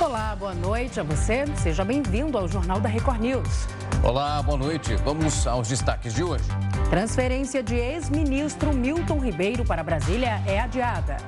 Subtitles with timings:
[0.00, 1.44] Olá, boa noite a você.
[1.56, 3.68] Seja bem-vindo ao Jornal da Record News.
[4.02, 4.96] Olá, boa noite.
[4.96, 6.44] Vamos aos destaques de hoje.
[6.88, 11.18] Transferência de ex-ministro Milton Ribeiro para Brasília é adiada.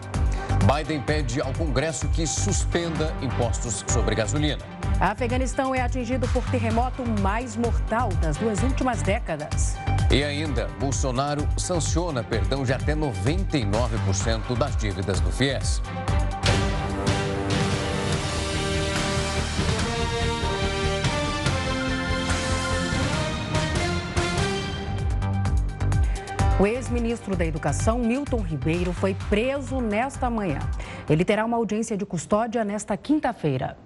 [0.64, 4.62] Biden pede ao Congresso que suspenda impostos sobre gasolina.
[4.98, 9.76] Afeganistão é atingido por terremoto mais mortal das duas últimas décadas.
[10.10, 15.82] E ainda, Bolsonaro sanciona perdão de até 99% das dívidas do FIES.
[26.62, 30.60] O ex-ministro da Educação, Milton Ribeiro, foi preso nesta manhã.
[31.10, 33.76] Ele terá uma audiência de custódia nesta quinta-feira.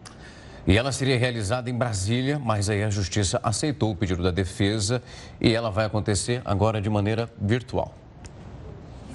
[0.67, 5.03] E ela seria realizada em Brasília, mas aí a justiça aceitou o pedido da defesa
[5.41, 7.95] e ela vai acontecer agora de maneira virtual.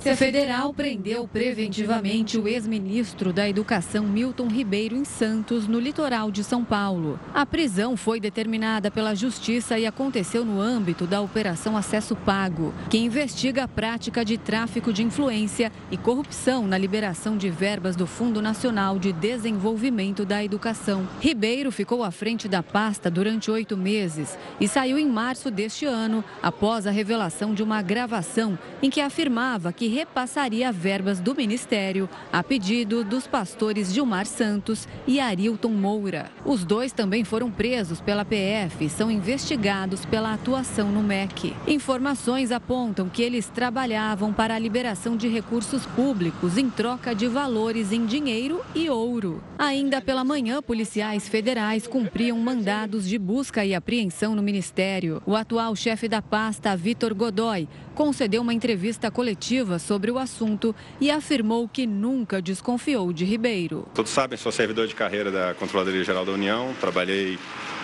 [0.01, 6.43] Polícia Federal prendeu preventivamente o ex-ministro da Educação Milton Ribeiro em Santos, no litoral de
[6.43, 7.19] São Paulo.
[7.31, 12.97] A prisão foi determinada pela Justiça e aconteceu no âmbito da Operação Acesso Pago, que
[12.97, 18.41] investiga a prática de tráfico de influência e corrupção na liberação de verbas do Fundo
[18.41, 21.07] Nacional de Desenvolvimento da Educação.
[21.19, 26.23] Ribeiro ficou à frente da pasta durante oito meses e saiu em março deste ano,
[26.41, 32.41] após a revelação de uma gravação em que afirmava que repassaria verbas do Ministério a
[32.41, 36.31] pedido dos pastores Gilmar Santos e Arilton Moura.
[36.45, 41.53] Os dois também foram presos pela PF e são investigados pela atuação no MEC.
[41.67, 47.91] Informações apontam que eles trabalhavam para a liberação de recursos públicos em troca de valores
[47.91, 49.43] em dinheiro e ouro.
[49.59, 55.21] Ainda pela manhã, policiais federais cumpriam mandados de busca e apreensão no Ministério.
[55.25, 61.11] O atual chefe da pasta, Vitor Godoy, concedeu uma entrevista coletiva sobre o assunto e
[61.11, 63.87] afirmou que nunca desconfiou de Ribeiro.
[63.93, 67.37] Todos sabem, sou servidor de carreira da Controladoria Geral da União, trabalhei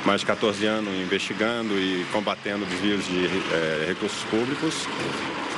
[0.05, 4.87] mais de 14 anos investigando e combatendo desvios de é, recursos públicos.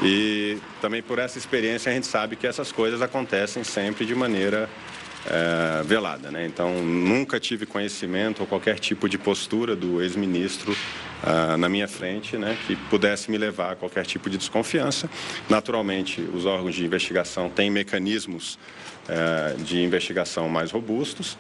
[0.02, 4.70] E também por essa experiência a gente sabe que essas coisas acontecem sempre de maneira
[5.26, 6.32] é, velada.
[6.32, 6.46] Né?
[6.46, 10.76] Então, nunca tive conhecimento ou qualquer tipo de postura do ex-ministro
[11.24, 15.10] ah, na minha frente né, que pudesse me levar a qualquer tipo de desconfiança.
[15.50, 18.58] Naturalmente, os órgãos de investigação têm mecanismos
[19.12, 21.36] eh, de investigação mais robustos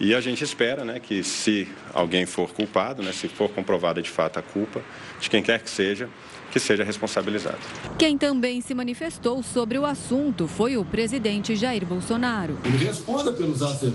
[0.00, 4.10] e a gente espera né, que, se alguém for culpado, né, se for comprovada de
[4.10, 4.82] fato a culpa
[5.20, 6.08] de quem quer que seja,
[6.50, 7.58] que seja responsabilizado.
[7.96, 12.58] Quem também se manifestou sobre o assunto foi o presidente Jair Bolsonaro.
[12.64, 13.92] Ele responda pelos atos.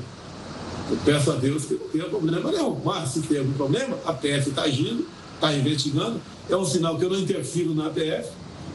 [0.90, 2.80] Eu peço a Deus que não tenha problema nenhum.
[2.84, 5.06] Mas se tem algum problema, a PF está agindo,
[5.38, 6.20] está investigando.
[6.50, 8.30] É um sinal que eu não interfiro na PF,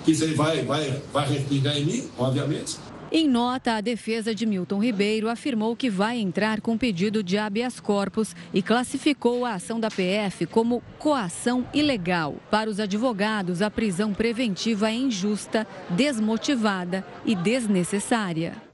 [0.04, 2.76] que isso aí vai, vai, vai respingar em mim, obviamente.
[3.14, 7.78] Em nota, a defesa de Milton Ribeiro afirmou que vai entrar com pedido de habeas
[7.78, 12.36] corpus e classificou a ação da PF como coação ilegal.
[12.50, 18.71] Para os advogados, a prisão preventiva é injusta, desmotivada e desnecessária.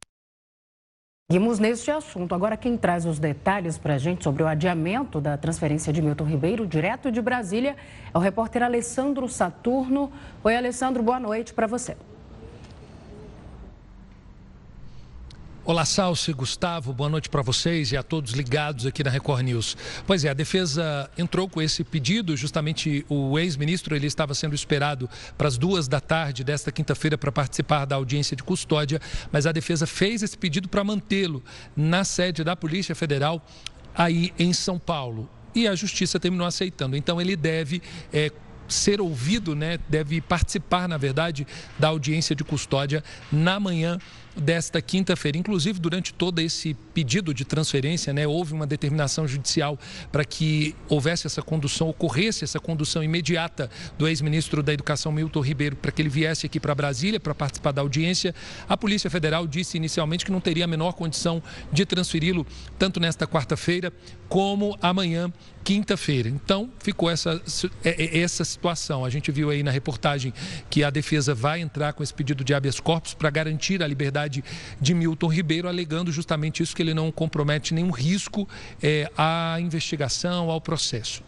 [1.30, 2.34] Seguimos neste assunto.
[2.34, 6.24] Agora, quem traz os detalhes para a gente sobre o adiamento da transferência de Milton
[6.24, 7.76] Ribeiro, direto de Brasília,
[8.14, 10.10] é o repórter Alessandro Saturno.
[10.42, 11.98] Oi, Alessandro, boa noite para você.
[15.68, 19.76] Olá, Salsi, Gustavo, boa noite para vocês e a todos ligados aqui na Record News.
[20.06, 25.10] Pois é, a defesa entrou com esse pedido, justamente o ex-ministro, ele estava sendo esperado
[25.36, 28.98] para as duas da tarde desta quinta-feira para participar da audiência de custódia,
[29.30, 31.44] mas a defesa fez esse pedido para mantê-lo
[31.76, 33.46] na sede da Polícia Federal
[33.94, 35.28] aí em São Paulo.
[35.54, 36.96] E a justiça terminou aceitando.
[36.96, 38.32] Então ele deve é,
[38.68, 41.46] ser ouvido, né, deve participar, na verdade,
[41.78, 43.02] da audiência de custódia
[43.32, 43.98] na manhã
[44.40, 45.36] desta quinta-feira.
[45.36, 49.78] Inclusive, durante todo esse pedido de transferência, né, houve uma determinação judicial
[50.10, 55.76] para que houvesse essa condução, ocorresse essa condução imediata do ex-ministro da Educação, Milton Ribeiro,
[55.76, 58.34] para que ele viesse aqui para Brasília para participar da audiência.
[58.68, 62.46] A Polícia Federal disse inicialmente que não teria a menor condição de transferi-lo
[62.78, 63.92] tanto nesta quarta-feira
[64.28, 65.32] como amanhã,
[65.64, 66.30] quinta-feira.
[66.30, 67.42] Então, ficou essa,
[67.84, 69.04] é, é, essa situação.
[69.04, 70.32] A gente viu aí na reportagem
[70.70, 74.42] que a defesa vai entrar com esse pedido de habeas corpus para garantir a liberdade
[74.80, 78.48] de Milton Ribeiro, alegando justamente isso, que ele não compromete nenhum risco
[78.82, 81.22] é, à investigação, ao processo.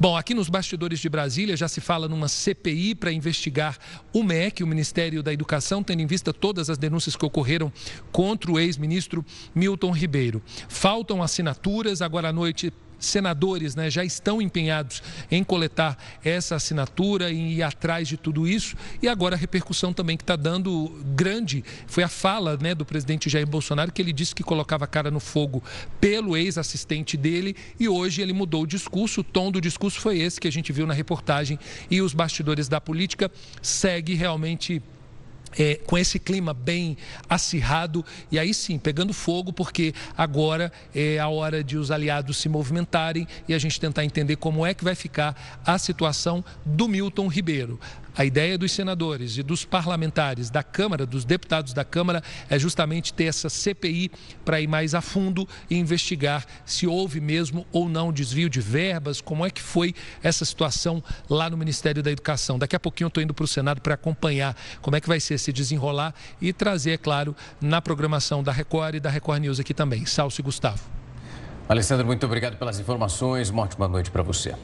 [0.00, 3.78] Bom, aqui nos bastidores de Brasília já se fala numa CPI para investigar
[4.12, 7.72] o MEC, o Ministério da Educação, tendo em vista todas as denúncias que ocorreram
[8.10, 10.42] contra o ex-ministro Milton Ribeiro.
[10.68, 17.62] Faltam assinaturas, agora noite senadores né, já estão empenhados em coletar essa assinatura e ir
[17.62, 18.76] atrás de tudo isso.
[19.02, 23.28] E agora a repercussão também que está dando grande foi a fala né, do presidente
[23.28, 25.62] Jair Bolsonaro, que ele disse que colocava a cara no fogo
[26.00, 29.20] pelo ex-assistente dele e hoje ele mudou o discurso.
[29.20, 31.58] O tom do discurso foi esse que a gente viu na reportagem
[31.90, 33.30] e os bastidores da política
[33.62, 34.82] segue realmente
[35.58, 36.96] é, com esse clima bem
[37.28, 42.48] acirrado e aí sim pegando fogo, porque agora é a hora de os aliados se
[42.48, 47.28] movimentarem e a gente tentar entender como é que vai ficar a situação do Milton
[47.28, 47.80] Ribeiro.
[48.16, 53.12] A ideia dos senadores e dos parlamentares da Câmara, dos deputados da Câmara, é justamente
[53.12, 54.10] ter essa CPI
[54.42, 59.20] para ir mais a fundo e investigar se houve mesmo ou não desvio de verbas,
[59.20, 62.58] como é que foi essa situação lá no Ministério da Educação.
[62.58, 65.20] Daqui a pouquinho eu estou indo para o Senado para acompanhar como é que vai
[65.20, 69.60] ser se desenrolar e trazer, é claro, na programação da Record e da Record News
[69.60, 70.06] aqui também.
[70.06, 70.80] Salso e Gustavo.
[71.68, 73.50] Alessandro, muito obrigado pelas informações.
[73.50, 74.54] Uma ótima noite para você.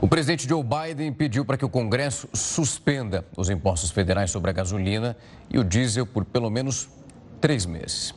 [0.00, 4.52] O presidente Joe Biden pediu para que o Congresso suspenda os impostos federais sobre a
[4.52, 5.16] gasolina
[5.50, 6.88] e o diesel por pelo menos
[7.40, 8.14] três meses.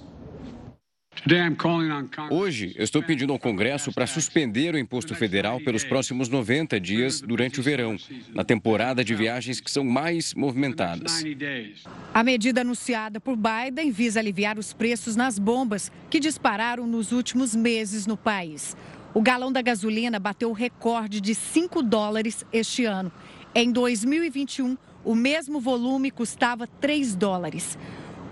[2.29, 7.19] Hoje, eu estou pedindo ao Congresso para suspender o imposto federal pelos próximos 90 dias
[7.19, 7.97] durante o verão,
[8.33, 11.23] na temporada de viagens que são mais movimentadas.
[12.13, 17.53] A medida anunciada por Biden visa aliviar os preços nas bombas que dispararam nos últimos
[17.53, 18.77] meses no país.
[19.11, 23.11] O galão da gasolina bateu o recorde de 5 dólares este ano.
[23.55, 27.75] Em 2021, o mesmo volume custava 3 dólares.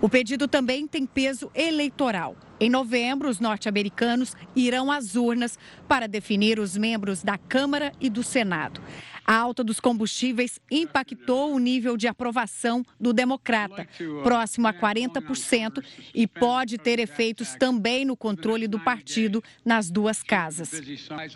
[0.00, 2.36] O pedido também tem peso eleitoral.
[2.60, 5.58] Em novembro, os norte-americanos irão às urnas
[5.88, 8.80] para definir os membros da Câmara e do Senado.
[9.28, 13.86] A alta dos combustíveis impactou o nível de aprovação do democrata,
[14.22, 15.84] próximo a 40%,
[16.14, 20.80] e pode ter efeitos também no controle do partido nas duas casas.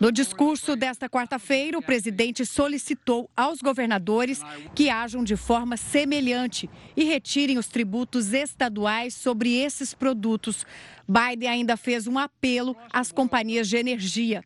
[0.01, 4.41] No discurso desta quarta-feira, o presidente solicitou aos governadores
[4.73, 6.67] que ajam de forma semelhante
[6.97, 10.65] e retirem os tributos estaduais sobre esses produtos.
[11.07, 14.43] Biden ainda fez um apelo às companhias de energia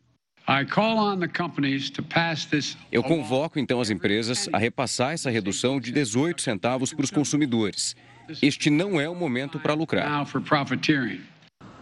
[2.90, 7.94] eu convoco então as empresas a repassar essa redução de 18 centavos para os consumidores.
[8.40, 10.26] Este não é o momento para lucrar.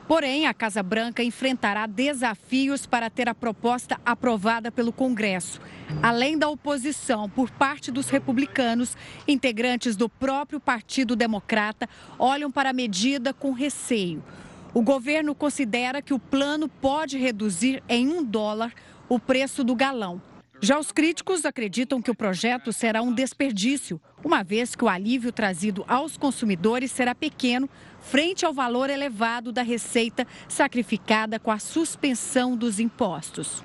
[0.09, 5.61] Porém, a Casa Branca enfrentará desafios para ter a proposta aprovada pelo Congresso.
[6.03, 8.97] Além da oposição por parte dos republicanos,
[9.29, 14.25] integrantes do próprio Partido Democrata olham para a medida com receio.
[14.77, 18.75] O governo considera que o plano pode reduzir em um dólar
[19.09, 20.21] o preço do galão.
[20.61, 25.33] Já os críticos acreditam que o projeto será um desperdício, uma vez que o alívio
[25.33, 27.71] trazido aos consumidores será pequeno
[28.03, 33.65] frente ao valor elevado da receita sacrificada com a suspensão dos impostos.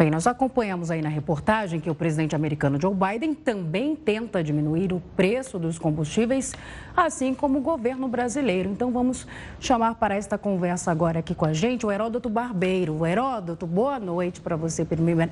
[0.00, 4.94] Bem, nós acompanhamos aí na reportagem que o presidente americano Joe Biden também tenta diminuir
[4.94, 6.54] o preço dos combustíveis,
[6.96, 8.70] assim como o governo brasileiro.
[8.70, 9.26] Então vamos
[9.60, 12.94] chamar para esta conversa agora aqui com a gente o Heródoto Barbeiro.
[12.94, 14.86] O Heródoto, boa noite para você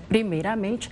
[0.06, 0.90] primeiramente.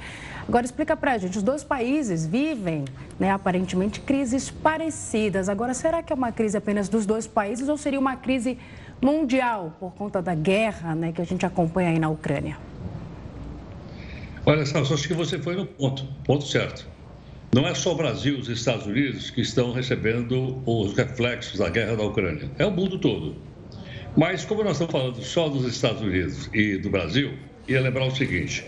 [0.49, 2.87] Agora explica para a gente, os dois países vivem,
[3.21, 5.51] né, aparentemente, crises parecidas.
[5.51, 8.59] Agora, será que é uma crise apenas dos dois países ou seria uma crise
[9.03, 12.57] mundial por conta da guerra né, que a gente acompanha aí na Ucrânia?
[14.49, 16.87] Olha, Celso, acho que você foi no ponto, ponto certo.
[17.53, 21.69] Não é só o Brasil e os Estados Unidos que estão recebendo os reflexos da
[21.69, 23.35] guerra da Ucrânia, é o mundo todo.
[24.17, 27.33] Mas, como nós estamos falando só dos Estados Unidos e do Brasil,
[27.67, 28.65] ia lembrar o seguinte: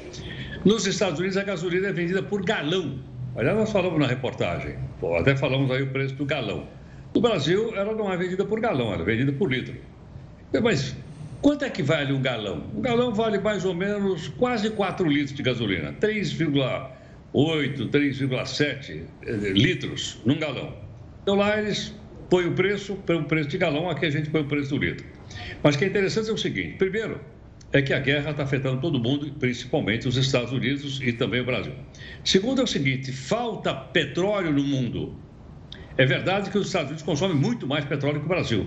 [0.65, 2.99] nos Estados Unidos a gasolina é vendida por galão.
[3.37, 4.75] Aliás, nós falamos na reportagem,
[5.17, 6.67] até falamos aí o preço do galão.
[7.15, 9.77] No Brasil, ela não é vendida por galão, ela é vendida por litro.
[10.61, 10.97] Mas
[11.41, 12.69] Quanto é que vale um galão?
[12.75, 20.21] Um galão vale mais ou menos quase 4 litros de gasolina, 3,8, 3,7 eh, litros
[20.25, 20.75] num galão.
[21.23, 21.95] Então lá eles
[22.29, 24.79] põem o preço, põem o preço de galão, aqui a gente põe o preço do
[24.79, 25.07] litro.
[25.63, 27.21] Mas o que é interessante é o seguinte: primeiro,
[27.73, 31.45] é que a guerra está afetando todo mundo, principalmente os Estados Unidos e também o
[31.45, 31.75] Brasil.
[32.25, 35.15] Segundo é o seguinte: falta petróleo no mundo.
[35.97, 38.67] É verdade que os Estados Unidos consomem muito mais petróleo que o Brasil.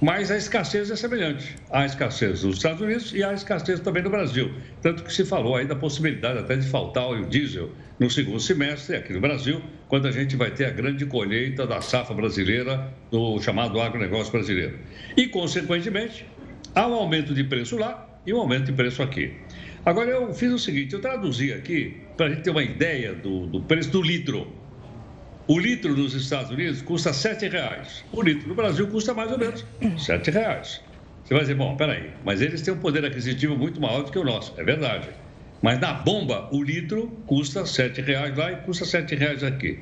[0.00, 1.56] Mas a escassez é semelhante.
[1.70, 4.54] Há escassez nos Estados Unidos e há escassez também no Brasil.
[4.80, 8.94] Tanto que se falou aí da possibilidade até de faltar o diesel no segundo semestre
[8.94, 13.40] aqui no Brasil, quando a gente vai ter a grande colheita da safra brasileira, do
[13.40, 14.78] chamado agronegócio brasileiro.
[15.16, 16.24] E, consequentemente,
[16.76, 19.32] há um aumento de preço lá e um aumento de preço aqui.
[19.84, 23.48] Agora, eu fiz o seguinte: eu traduzi aqui, para a gente ter uma ideia do,
[23.48, 24.46] do preço do litro.
[25.48, 28.04] O litro nos Estados Unidos custa R$ reais.
[28.12, 30.82] O litro no Brasil custa mais ou menos R$ reais.
[31.24, 34.18] Você vai dizer, bom, peraí, mas eles têm um poder aquisitivo muito maior do que
[34.18, 34.52] o nosso.
[34.60, 35.08] É verdade.
[35.62, 39.78] Mas na bomba, o litro custa R$ reais lá e custa R$ reais aqui.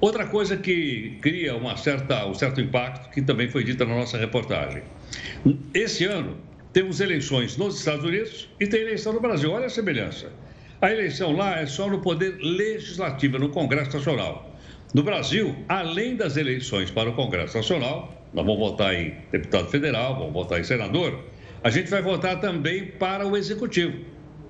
[0.00, 4.18] Outra coisa que cria uma certa, um certo impacto, que também foi dita na nossa
[4.18, 4.82] reportagem.
[5.72, 6.36] Esse ano,
[6.72, 9.52] temos eleições nos Estados Unidos e tem eleição no Brasil.
[9.52, 10.32] Olha a semelhança.
[10.82, 14.53] A eleição lá é só no poder legislativo, no Congresso Nacional.
[14.94, 20.16] No Brasil, além das eleições para o Congresso Nacional, nós vamos votar em deputado federal,
[20.16, 21.18] vamos votar em senador,
[21.64, 23.98] a gente vai votar também para o executivo.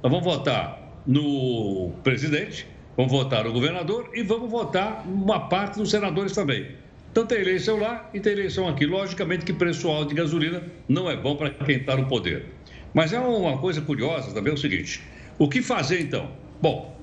[0.02, 5.90] Nós vamos votar no presidente, vamos votar no governador e vamos votar uma parte dos
[5.90, 6.72] senadores também.
[7.10, 8.84] Então tem eleição lá e tem eleição aqui.
[8.84, 12.44] Logicamente que preço alto de gasolina não é bom para quem está no poder.
[12.92, 15.00] Mas é uma coisa curiosa também é o seguinte:
[15.38, 16.30] o que fazer então?
[16.60, 16.94] Bom,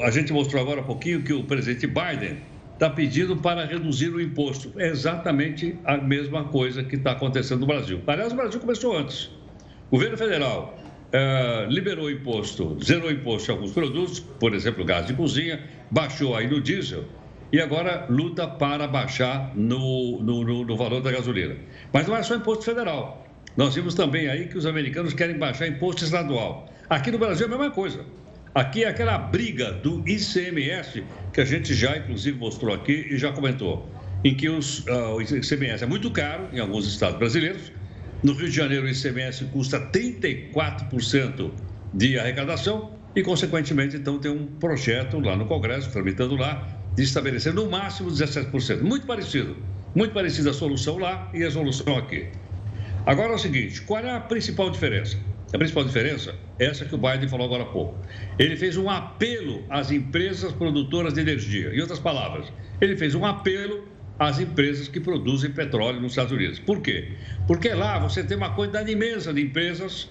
[0.00, 4.20] a gente mostrou agora há pouquinho que o presidente Biden está pedindo para reduzir o
[4.20, 4.72] imposto.
[4.76, 8.02] É exatamente a mesma coisa que está acontecendo no Brasil.
[8.06, 9.30] Aliás, o Brasil começou antes.
[9.90, 10.78] O governo federal
[11.14, 16.48] uh, liberou imposto, zerou imposto em alguns produtos, por exemplo, gás de cozinha, baixou aí
[16.48, 17.04] no diesel
[17.52, 21.56] e agora luta para baixar no, no, no, no valor da gasolina.
[21.92, 23.24] Mas não é só imposto federal.
[23.56, 26.68] Nós vimos também aí que os americanos querem baixar imposto estadual.
[26.90, 28.04] Aqui no Brasil é a mesma coisa.
[28.54, 33.32] Aqui é aquela briga do ICMS, que a gente já, inclusive, mostrou aqui e já
[33.32, 33.90] comentou,
[34.22, 37.72] em que os, uh, o ICMS é muito caro em alguns estados brasileiros.
[38.22, 41.50] No Rio de Janeiro, o ICMS custa 34%
[41.92, 47.52] de arrecadação e, consequentemente, então, tem um projeto lá no Congresso, tramitando lá, de estabelecer
[47.52, 48.82] no máximo 17%.
[48.82, 49.56] Muito parecido.
[49.96, 52.28] Muito parecida a solução lá e a solução aqui.
[53.04, 55.18] Agora é o seguinte: qual é a principal diferença?
[55.54, 57.96] A principal diferença é essa que o Biden falou agora há pouco.
[58.40, 61.72] Ele fez um apelo às empresas produtoras de energia.
[61.72, 63.86] Em outras palavras, ele fez um apelo
[64.18, 66.58] às empresas que produzem petróleo nos Estados Unidos.
[66.58, 67.12] Por quê?
[67.46, 70.10] Porque lá você tem uma quantidade imensa de empresas,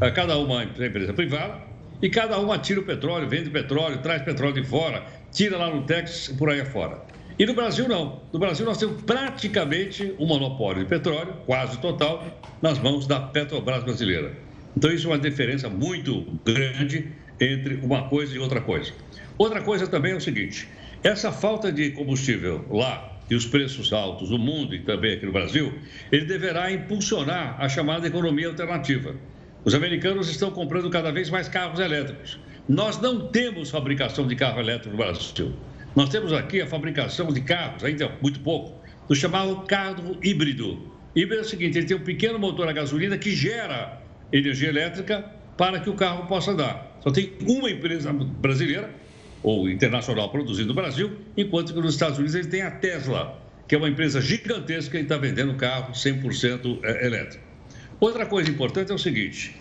[0.00, 1.62] eh, cada uma é empresa privada,
[2.00, 5.82] e cada uma tira o petróleo, vende petróleo, traz petróleo de fora, tira lá no
[5.82, 7.02] Texas e por aí afora.
[7.36, 8.22] E no Brasil não.
[8.32, 12.24] No Brasil nós temos praticamente um monopólio de petróleo, quase total,
[12.62, 14.46] nas mãos da Petrobras brasileira.
[14.76, 18.92] Então, isso é uma diferença muito grande entre uma coisa e outra coisa.
[19.38, 20.68] Outra coisa também é o seguinte:
[21.02, 25.32] essa falta de combustível lá e os preços altos no mundo e também aqui no
[25.32, 25.72] Brasil,
[26.12, 29.14] ele deverá impulsionar a chamada economia alternativa.
[29.64, 32.38] Os americanos estão comprando cada vez mais carros elétricos.
[32.68, 35.52] Nós não temos fabricação de carro elétrico no Brasil.
[35.94, 40.92] Nós temos aqui a fabricação de carros, ainda muito pouco, do chamado carro híbrido.
[41.14, 45.24] Híbrido é o seguinte: ele tem um pequeno motor a gasolina que gera energia elétrica
[45.56, 46.98] para que o carro possa andar.
[47.00, 48.90] Só tem uma empresa brasileira
[49.42, 53.74] ou internacional produzindo no Brasil, enquanto que nos Estados Unidos ele tem a Tesla, que
[53.74, 57.44] é uma empresa gigantesca e está vendendo carro 100% é, elétrico.
[58.00, 59.56] Outra coisa importante é o seguinte: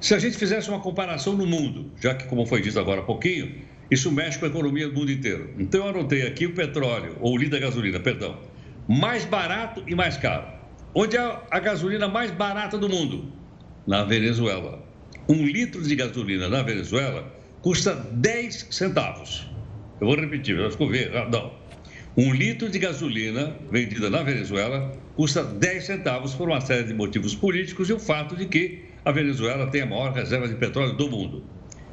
[0.00, 3.04] se a gente fizesse uma comparação no mundo, já que, como foi dito agora há
[3.04, 3.54] pouquinho,
[3.90, 5.50] isso mexe com a economia do mundo inteiro.
[5.58, 8.40] Então, eu anotei aqui o petróleo, ou o litro da gasolina, perdão,
[8.88, 10.46] mais barato e mais caro.
[10.94, 13.30] Onde é a gasolina mais barata do mundo?
[13.86, 14.82] Na Venezuela.
[15.28, 19.46] Um litro de gasolina na Venezuela custa 10 centavos.
[20.00, 21.52] Eu vou repetir, eu ver, não.
[22.16, 27.34] Um litro de gasolina vendida na Venezuela custa 10 centavos por uma série de motivos
[27.34, 31.10] políticos e o fato de que a Venezuela tem a maior reserva de petróleo do
[31.10, 31.44] mundo.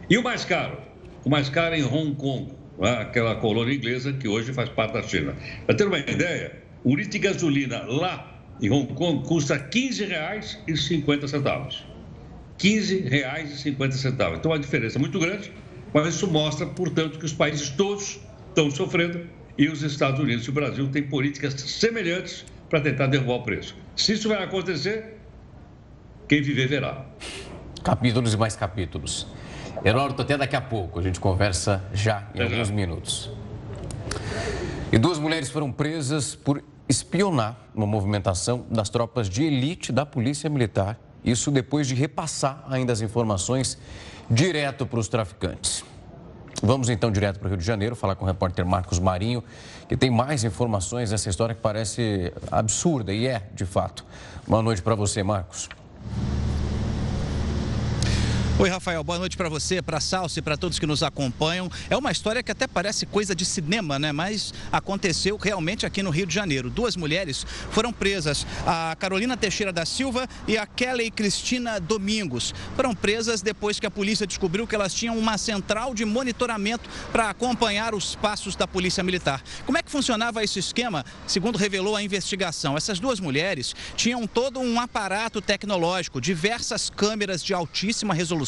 [0.09, 0.77] E o mais caro?
[1.25, 2.89] O mais caro é em Hong Kong, é?
[2.89, 5.35] aquela colônia inglesa que hoje faz parte da China.
[5.65, 10.63] Para ter uma ideia, um litro de gasolina lá em Hong Kong custa R$ 15,50.
[10.67, 11.03] R$
[12.59, 14.35] 15,50.
[14.37, 15.51] Então, a diferença é muito grande,
[15.93, 18.19] mas isso mostra, portanto, que os países todos
[18.49, 23.35] estão sofrendo e os Estados Unidos e o Brasil têm políticas semelhantes para tentar derrubar
[23.35, 23.75] o preço.
[23.95, 25.17] Se isso vai acontecer,
[26.27, 27.05] quem viver verá.
[27.83, 29.27] Capítulos e mais capítulos.
[29.83, 30.99] Heródoto, até daqui a pouco.
[30.99, 33.29] A gente conversa já em alguns minutos.
[34.91, 36.63] E duas mulheres foram presas por
[36.93, 40.97] espionar uma movimentação das tropas de elite da Polícia Militar.
[41.23, 43.77] Isso depois de repassar ainda as informações
[44.29, 45.83] direto para os traficantes.
[46.61, 49.43] Vamos então direto para o Rio de Janeiro falar com o repórter Marcos Marinho,
[49.89, 54.05] que tem mais informações dessa história que parece absurda e é, de fato.
[54.47, 55.67] Boa noite para você, Marcos.
[58.59, 61.71] Oi, Rafael, boa noite para você, para a Salsa e para todos que nos acompanham.
[61.89, 64.11] É uma história que até parece coisa de cinema, né?
[64.11, 66.69] Mas aconteceu realmente aqui no Rio de Janeiro.
[66.69, 72.53] Duas mulheres foram presas, a Carolina Teixeira da Silva e a Kelly Cristina Domingos.
[72.75, 77.31] Foram presas depois que a polícia descobriu que elas tinham uma central de monitoramento para
[77.31, 79.41] acompanhar os passos da Polícia Militar.
[79.65, 81.03] Como é que funcionava esse esquema?
[81.25, 87.51] Segundo revelou a investigação, essas duas mulheres tinham todo um aparato tecnológico, diversas câmeras de
[87.51, 88.42] altíssima resolução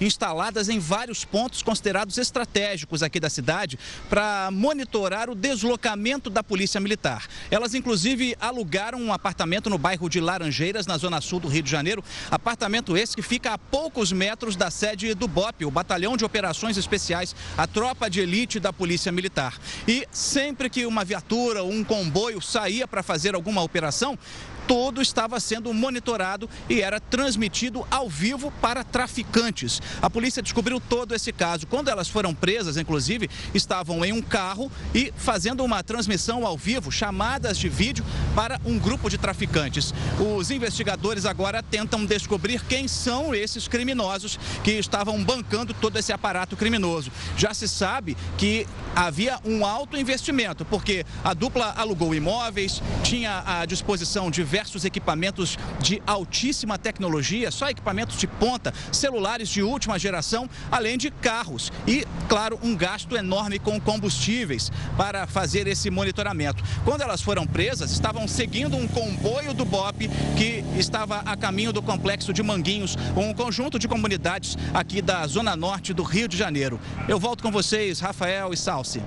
[0.00, 3.78] instaladas em vários pontos considerados estratégicos aqui da cidade
[4.08, 7.26] para monitorar o deslocamento da Polícia Militar.
[7.50, 11.70] Elas, inclusive, alugaram um apartamento no bairro de Laranjeiras, na zona sul do Rio de
[11.70, 12.02] Janeiro.
[12.30, 16.76] Apartamento esse que fica a poucos metros da sede do BOP, o Batalhão de Operações
[16.76, 19.58] Especiais, a tropa de elite da Polícia Militar.
[19.86, 24.18] E sempre que uma viatura ou um comboio saía para fazer alguma operação,
[24.66, 29.80] todo estava sendo monitorado e era transmitido ao vivo para traficantes.
[30.02, 31.66] A polícia descobriu todo esse caso.
[31.66, 36.90] Quando elas foram presas, inclusive, estavam em um carro e fazendo uma transmissão ao vivo,
[36.90, 38.04] chamadas de vídeo
[38.34, 39.94] para um grupo de traficantes.
[40.18, 46.56] Os investigadores agora tentam descobrir quem são esses criminosos que estavam bancando todo esse aparato
[46.56, 47.10] criminoso.
[47.36, 53.64] Já se sabe que havia um alto investimento, porque a dupla alugou imóveis, tinha à
[53.64, 60.48] disposição diversos diversos equipamentos de altíssima tecnologia, só equipamentos de ponta, celulares de última geração,
[60.72, 61.70] além de carros.
[61.86, 66.64] E, claro, um gasto enorme com combustíveis para fazer esse monitoramento.
[66.86, 70.08] Quando elas foram presas, estavam seguindo um comboio do BOP
[70.38, 75.54] que estava a caminho do complexo de Manguinhos, um conjunto de comunidades aqui da zona
[75.54, 76.80] norte do Rio de Janeiro.
[77.06, 79.02] Eu volto com vocês, Rafael e Salsi.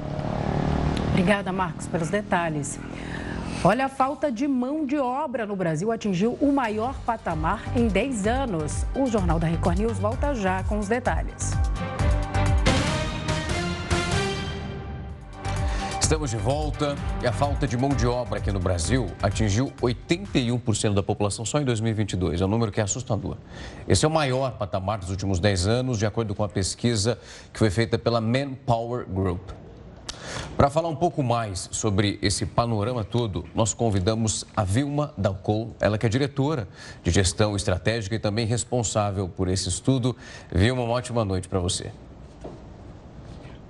[1.10, 2.78] Obrigada, Marcos, pelos detalhes.
[3.62, 8.26] Olha, a falta de mão de obra no Brasil atingiu o maior patamar em 10
[8.26, 8.86] anos.
[8.96, 11.52] O Jornal da Record News volta já com os detalhes.
[16.00, 20.94] Estamos de volta e a falta de mão de obra aqui no Brasil atingiu 81%
[20.94, 22.40] da população só em 2022.
[22.40, 23.36] É um número que é assustador.
[23.86, 27.20] Esse é o maior patamar dos últimos 10 anos, de acordo com a pesquisa
[27.52, 29.59] que foi feita pela Manpower Group.
[30.56, 35.98] Para falar um pouco mais sobre esse panorama todo, nós convidamos a Vilma Dalcol, ela
[35.98, 36.68] que é diretora
[37.04, 40.16] de gestão estratégica e também responsável por esse estudo.
[40.52, 41.92] Vilma, uma ótima noite para você.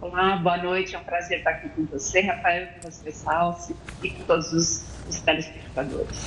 [0.01, 0.96] Olá, boa noite.
[0.96, 4.86] É um prazer estar aqui com você, Rafael, com você, Salsi, e com todos os,
[5.10, 6.25] os telespectadores.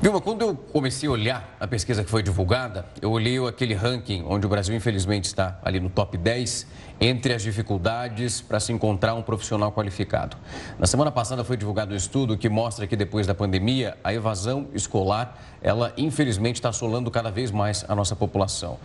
[0.00, 4.24] Vilma, quando eu comecei a olhar a pesquisa que foi divulgada, eu olhei aquele ranking
[4.26, 6.66] onde o Brasil, infelizmente, está ali no top 10
[7.00, 10.36] entre as dificuldades para se encontrar um profissional qualificado.
[10.78, 14.68] Na semana passada foi divulgado um estudo que mostra que depois da pandemia, a evasão
[14.72, 18.78] escolar, ela infelizmente está assolando cada vez mais a nossa população.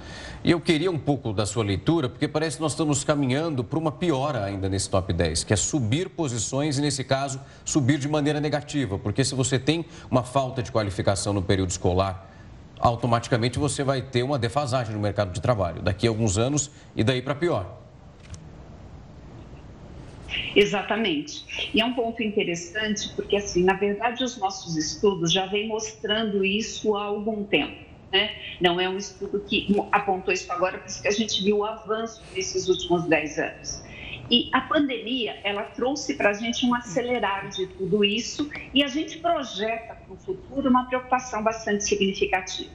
[0.44, 3.78] E eu queria um pouco da sua leitura, porque parece que nós estamos caminhando para
[3.78, 8.08] uma piora ainda nesse top 10, que é subir posições e, nesse caso, subir de
[8.08, 12.30] maneira negativa, porque se você tem uma falta de qualificação no período escolar,
[12.80, 17.04] automaticamente você vai ter uma defasagem no mercado de trabalho daqui a alguns anos e
[17.04, 17.78] daí para pior.
[20.56, 21.70] Exatamente.
[21.74, 26.44] E é um ponto interessante porque, assim, na verdade, os nossos estudos já vêm mostrando
[26.44, 27.88] isso há algum tempo.
[28.12, 28.32] Né?
[28.62, 31.66] Não é um estudo que apontou isso agora, por isso que a gente viu o
[31.66, 33.84] avanço nesses últimos 10 anos.
[34.30, 38.88] E a pandemia, ela trouxe para a gente um acelerar de tudo isso e a
[38.88, 42.70] gente projeta para o futuro uma preocupação bastante significativa.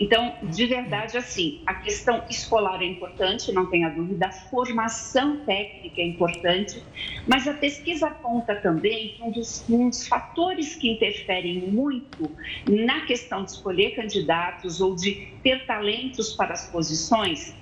[0.00, 6.00] Então, de verdade, assim, a questão escolar é importante, não tenha dúvida, a formação técnica
[6.00, 6.82] é importante,
[7.26, 12.30] mas a pesquisa aponta também que um dos, um dos fatores que interferem muito
[12.68, 17.54] na questão de escolher candidatos ou de ter talentos para as posições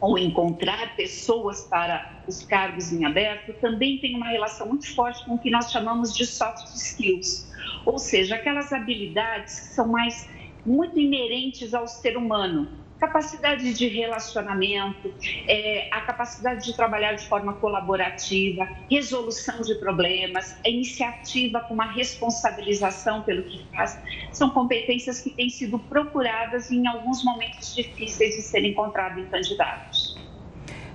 [0.00, 5.34] ou encontrar pessoas para os cargos em aberto, também tem uma relação muito forte com
[5.34, 7.50] o que nós chamamos de soft skills,
[7.84, 10.28] ou seja, aquelas habilidades que são mais
[10.64, 12.79] muito inerentes ao ser humano.
[13.00, 15.10] Capacidade de relacionamento,
[15.48, 21.90] é, a capacidade de trabalhar de forma colaborativa, resolução de problemas, a iniciativa com uma
[21.90, 23.98] responsabilização pelo que faz,
[24.30, 30.18] são competências que têm sido procuradas em alguns momentos difíceis de serem encontradas em candidatos.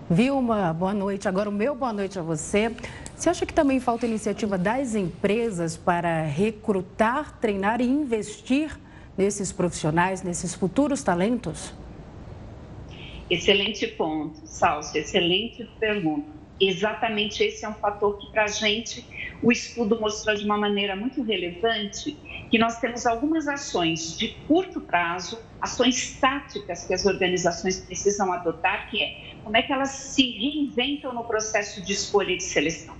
[0.07, 1.27] Vilma, boa noite.
[1.27, 2.71] Agora o meu boa noite a você.
[3.15, 8.79] Você acha que também falta iniciativa das empresas para recrutar, treinar e investir
[9.17, 11.73] nesses profissionais, nesses futuros talentos?
[13.29, 16.29] Excelente ponto, Salso, excelente pergunta.
[16.59, 19.05] Exatamente esse é um fator que para a gente
[19.41, 22.17] o estudo mostrou de uma maneira muito relevante
[22.49, 28.89] que nós temos algumas ações de curto prazo, ações táticas que as organizações precisam adotar,
[28.89, 32.95] que é como é que elas se reinventam no processo de escolha e de seleção.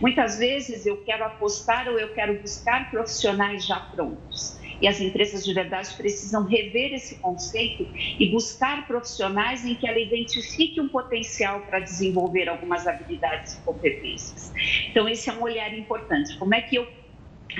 [0.00, 4.58] Muitas vezes eu quero apostar ou eu quero buscar profissionais já prontos.
[4.80, 7.86] E as empresas de verdade precisam rever esse conceito
[8.18, 14.52] e buscar profissionais em que ela identifique um potencial para desenvolver algumas habilidades e competências.
[14.90, 16.36] Então, esse é um olhar importante.
[16.38, 16.86] Como é que eu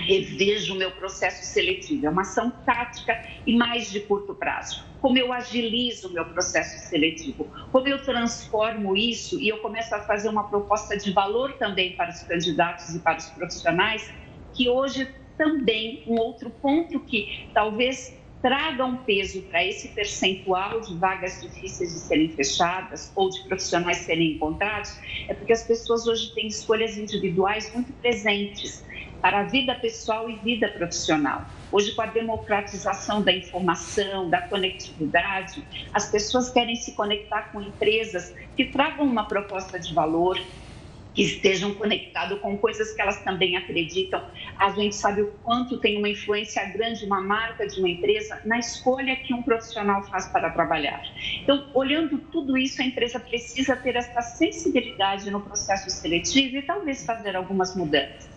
[0.07, 2.07] revejo o meu processo seletivo?
[2.07, 4.87] É uma ação tática e mais de curto prazo.
[5.01, 7.51] Como eu agilizo o meu processo seletivo?
[7.71, 12.11] Como eu transformo isso e eu começo a fazer uma proposta de valor também para
[12.11, 14.09] os candidatos e para os profissionais
[14.53, 20.95] que hoje também um outro ponto que talvez traga um peso para esse percentual de
[20.97, 24.97] vagas difíceis de serem fechadas ou de profissionais serem encontrados,
[25.29, 28.85] é porque as pessoas hoje têm escolhas individuais muito presentes
[29.21, 31.45] para a vida pessoal e vida profissional.
[31.71, 38.33] Hoje, com a democratização da informação, da conectividade, as pessoas querem se conectar com empresas
[38.57, 40.39] que tragam uma proposta de valor,
[41.19, 44.23] que estejam conectados com coisas que elas também acreditam.
[44.57, 48.61] A gente sabe o quanto tem uma influência grande uma marca de uma empresa na
[48.61, 51.03] escolha que um profissional faz para trabalhar.
[51.43, 57.05] Então, olhando tudo isso, a empresa precisa ter essa sensibilidade no processo seletivo e talvez
[57.05, 58.31] fazer algumas mudanças.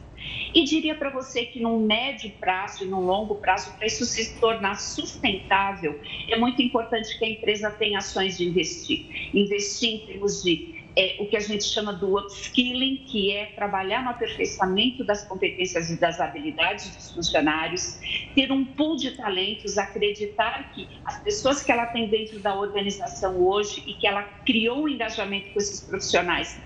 [0.55, 4.39] E diria para você que num médio prazo e num longo prazo, para isso se
[4.39, 9.29] tornar sustentável, é muito importante que a empresa tenha ações de investir.
[9.35, 14.03] Investir em termos de é, o que a gente chama do upskilling, que é trabalhar
[14.03, 17.99] no aperfeiçoamento das competências e das habilidades dos funcionários,
[18.35, 23.41] ter um pool de talentos, acreditar que as pessoas que ela tem dentro da organização
[23.41, 26.59] hoje e que ela criou um engajamento com esses profissionais,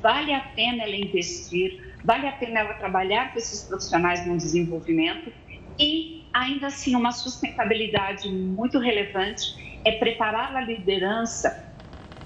[0.00, 5.32] vale a pena ela investir, vale a pena ela trabalhar com esses profissionais no desenvolvimento
[5.78, 11.71] e, ainda assim, uma sustentabilidade muito relevante é preparar a liderança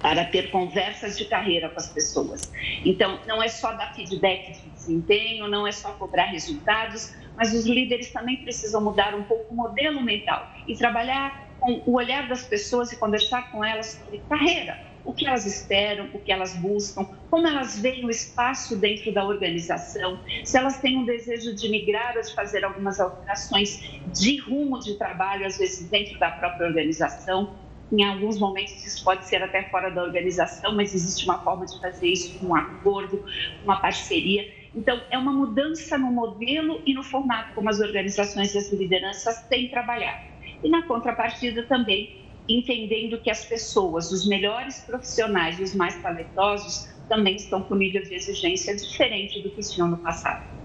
[0.07, 2.49] para ter conversas de carreira com as pessoas.
[2.85, 7.65] Então, não é só dar feedback de desempenho, não é só cobrar resultados, mas os
[7.65, 12.43] líderes também precisam mudar um pouco o modelo mental e trabalhar com o olhar das
[12.43, 17.05] pessoas e conversar com elas sobre carreira, o que elas esperam, o que elas buscam,
[17.29, 22.15] como elas veem o espaço dentro da organização, se elas têm um desejo de migrar
[22.15, 27.66] ou de fazer algumas alterações de rumo de trabalho, às vezes dentro da própria organização.
[27.91, 31.79] Em alguns momentos isso pode ser até fora da organização, mas existe uma forma de
[31.79, 33.23] fazer isso com um acordo,
[33.63, 34.43] uma parceria.
[34.75, 39.47] Então, é uma mudança no modelo e no formato como as organizações e as lideranças
[39.47, 40.19] têm trabalhado.
[40.61, 42.09] E na contrapartida também,
[42.47, 48.01] entendendo que as pessoas, os melhores profissionais e os mais talentosos, também estão com nível
[48.03, 50.56] de exigência diferente do que tinham no passado.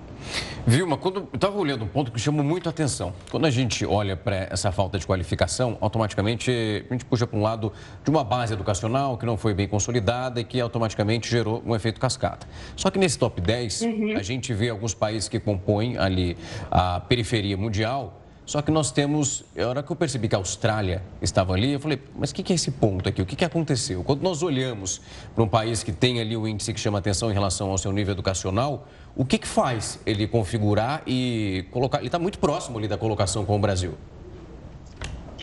[0.67, 3.13] Vilma, quando eu estava olhando um ponto que chamou muito a atenção.
[3.31, 6.51] Quando a gente olha para essa falta de qualificação, automaticamente
[6.89, 7.73] a gente puxa para um lado
[8.05, 11.99] de uma base educacional que não foi bem consolidada e que automaticamente gerou um efeito
[11.99, 12.47] cascata.
[12.77, 14.17] Só que nesse top 10, uhum.
[14.17, 16.37] a gente vê alguns países que compõem ali
[16.71, 21.03] a periferia mundial só que nós temos, a hora que eu percebi que a Austrália
[21.21, 23.23] estava ali, eu falei, mas o que, que é esse ponto aqui?
[23.23, 24.03] O que, que aconteceu?
[24.03, 25.01] Quando nós olhamos
[25.35, 27.93] para um país que tem ali o índice que chama atenção em relação ao seu
[27.93, 31.99] nível educacional, o que, que faz ele configurar e colocar?
[31.99, 33.95] Ele está muito próximo ali da colocação com o Brasil.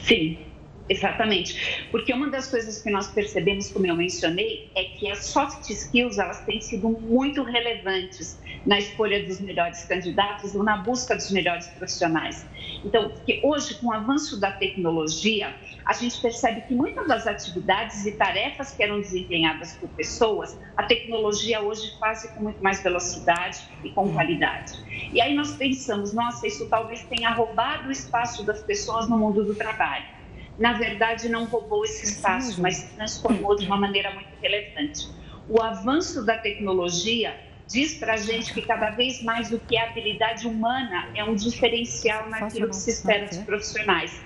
[0.02, 0.40] Sim,
[0.88, 1.88] exatamente.
[1.92, 6.18] Porque uma das coisas que nós percebemos, como eu mencionei, é que as soft skills
[6.18, 11.68] elas têm sido muito relevantes na escolha dos melhores candidatos ou na busca dos melhores
[11.68, 12.46] profissionais.
[12.84, 13.12] Então,
[13.44, 15.54] hoje, com o avanço da tecnologia,
[15.86, 20.84] a gente percebe que muitas das atividades e tarefas que eram desempenhadas por pessoas, a
[20.84, 24.74] tecnologia hoje faz com muito mais velocidade e com qualidade.
[25.12, 29.44] E aí nós pensamos, nossa, isso talvez tenha roubado o espaço das pessoas no mundo
[29.44, 30.06] do trabalho.
[30.58, 35.08] Na verdade, não roubou esse espaço, mas transformou de uma maneira muito relevante.
[35.48, 39.88] O avanço da tecnologia diz para a gente que cada vez mais o que é
[39.88, 44.22] habilidade humana é um diferencial naquilo que se espera dos profissionais.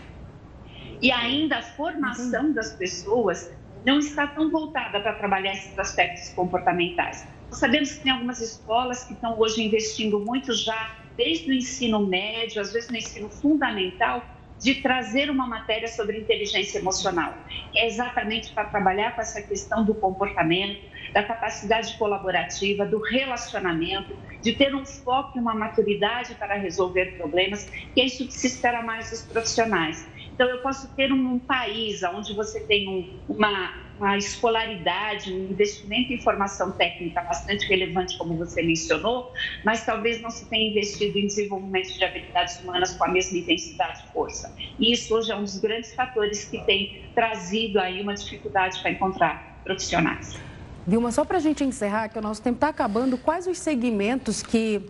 [1.03, 3.51] E ainda a formação das pessoas
[3.85, 7.27] não está tão voltada para trabalhar esses aspectos comportamentais.
[7.49, 12.07] Nós sabemos que tem algumas escolas que estão hoje investindo muito já, desde o ensino
[12.07, 14.23] médio, às vezes no ensino fundamental,
[14.57, 17.33] de trazer uma matéria sobre inteligência emocional.
[17.75, 20.79] É exatamente para trabalhar com essa questão do comportamento,
[21.13, 27.69] da capacidade colaborativa, do relacionamento, de ter um foco e uma maturidade para resolver problemas,
[27.93, 30.07] que é isso que se espera mais dos profissionais.
[30.33, 36.11] Então, eu posso ter um, país onde você tem um, uma uma escolaridade, um investimento
[36.11, 39.31] em formação técnica bastante relevante, como você mencionou,
[39.63, 44.03] mas talvez não se tenha investido em desenvolvimento de habilidades humanas com a mesma intensidade
[44.07, 44.53] e força.
[44.79, 48.91] E isso hoje é um dos grandes fatores que tem trazido aí uma dificuldade para
[48.91, 50.37] encontrar profissionais.
[50.85, 54.43] Vilma, só para a gente encerrar, que o nosso tempo está acabando, quais os segmentos
[54.43, 54.81] que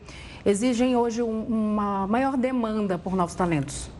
[0.44, 3.93] exigem hoje um, uma maior demanda por novos talentos?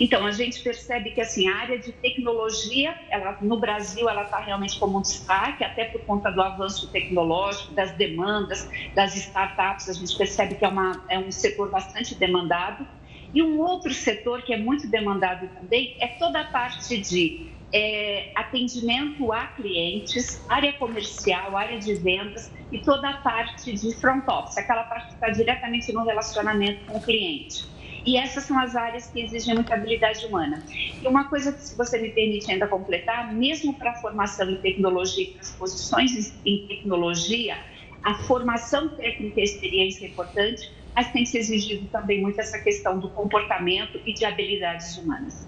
[0.00, 4.38] Então, a gente percebe que assim, a área de tecnologia, ela, no Brasil, ela está
[4.38, 9.92] realmente como um destaque, até por conta do avanço tecnológico, das demandas, das startups, a
[9.92, 12.86] gente percebe que é, uma, é um setor bastante demandado.
[13.32, 18.32] E um outro setor que é muito demandado também é toda a parte de é,
[18.34, 24.56] atendimento a clientes, área comercial, área de vendas e toda a parte de front office,
[24.56, 27.66] aquela parte que está diretamente no relacionamento com o cliente.
[28.04, 30.62] E essas são as áreas que exigem muita habilidade humana.
[31.02, 34.56] E uma coisa que, se você me permite ainda completar, mesmo para a formação em
[34.56, 37.56] tecnologia e para as posições em tecnologia,
[38.02, 42.98] a formação técnica e experiência é importante, mas tem se exigido também muito essa questão
[42.98, 45.46] do comportamento e de habilidades humanas.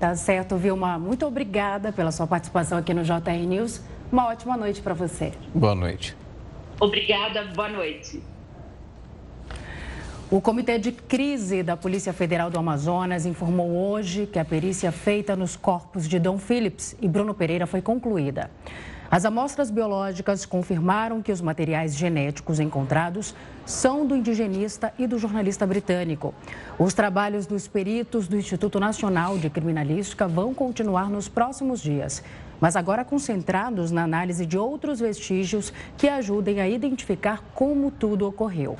[0.00, 0.98] Tá certo, Vilma.
[0.98, 3.80] Muito obrigada pela sua participação aqui no JR News.
[4.10, 5.32] Uma ótima noite para você.
[5.54, 6.16] Boa noite.
[6.80, 8.20] Obrigada, boa noite.
[10.34, 15.36] O Comitê de Crise da Polícia Federal do Amazonas informou hoje que a perícia feita
[15.36, 18.50] nos corpos de Dom Phillips e Bruno Pereira foi concluída.
[19.08, 23.32] As amostras biológicas confirmaram que os materiais genéticos encontrados
[23.64, 26.34] são do indigenista e do jornalista britânico.
[26.80, 32.24] Os trabalhos dos peritos do Instituto Nacional de Criminalística vão continuar nos próximos dias,
[32.60, 38.76] mas agora concentrados na análise de outros vestígios que ajudem a identificar como tudo ocorreu.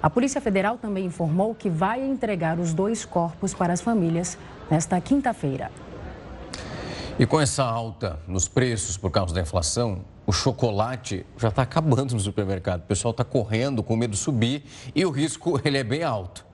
[0.00, 4.38] A Polícia Federal também informou que vai entregar os dois corpos para as famílias
[4.70, 5.72] nesta quinta-feira.
[7.18, 12.14] E com essa alta nos preços por causa da inflação, o chocolate já está acabando
[12.14, 12.80] no supermercado.
[12.80, 14.62] O pessoal está correndo com medo de subir
[14.94, 16.46] e o risco ele é bem alto.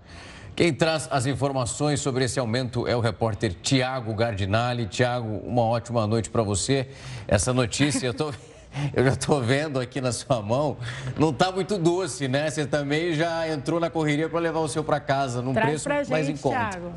[0.57, 4.87] Quem traz as informações sobre esse aumento é o repórter Tiago Gardinali.
[4.87, 6.88] Tiago, uma ótima noite para você.
[7.28, 8.33] Essa notícia eu, tô,
[8.94, 10.76] eu já estou vendo aqui na sua mão,
[11.18, 12.50] não está muito doce, né?
[12.50, 15.84] Você também já entrou na correria para levar o seu para casa num Traz preço
[15.84, 16.70] pra gente, mais em conta.
[16.70, 16.92] Thiago.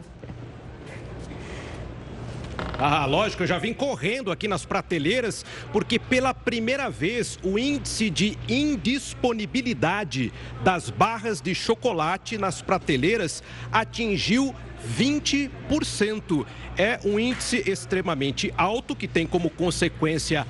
[2.79, 8.07] Ah, lógico, eu já vim correndo aqui nas prateleiras, porque pela primeira vez o índice
[8.07, 10.31] de indisponibilidade
[10.63, 14.53] das barras de chocolate nas prateleiras atingiu
[14.95, 16.45] 20%.
[16.77, 20.45] É um índice extremamente alto que tem como consequência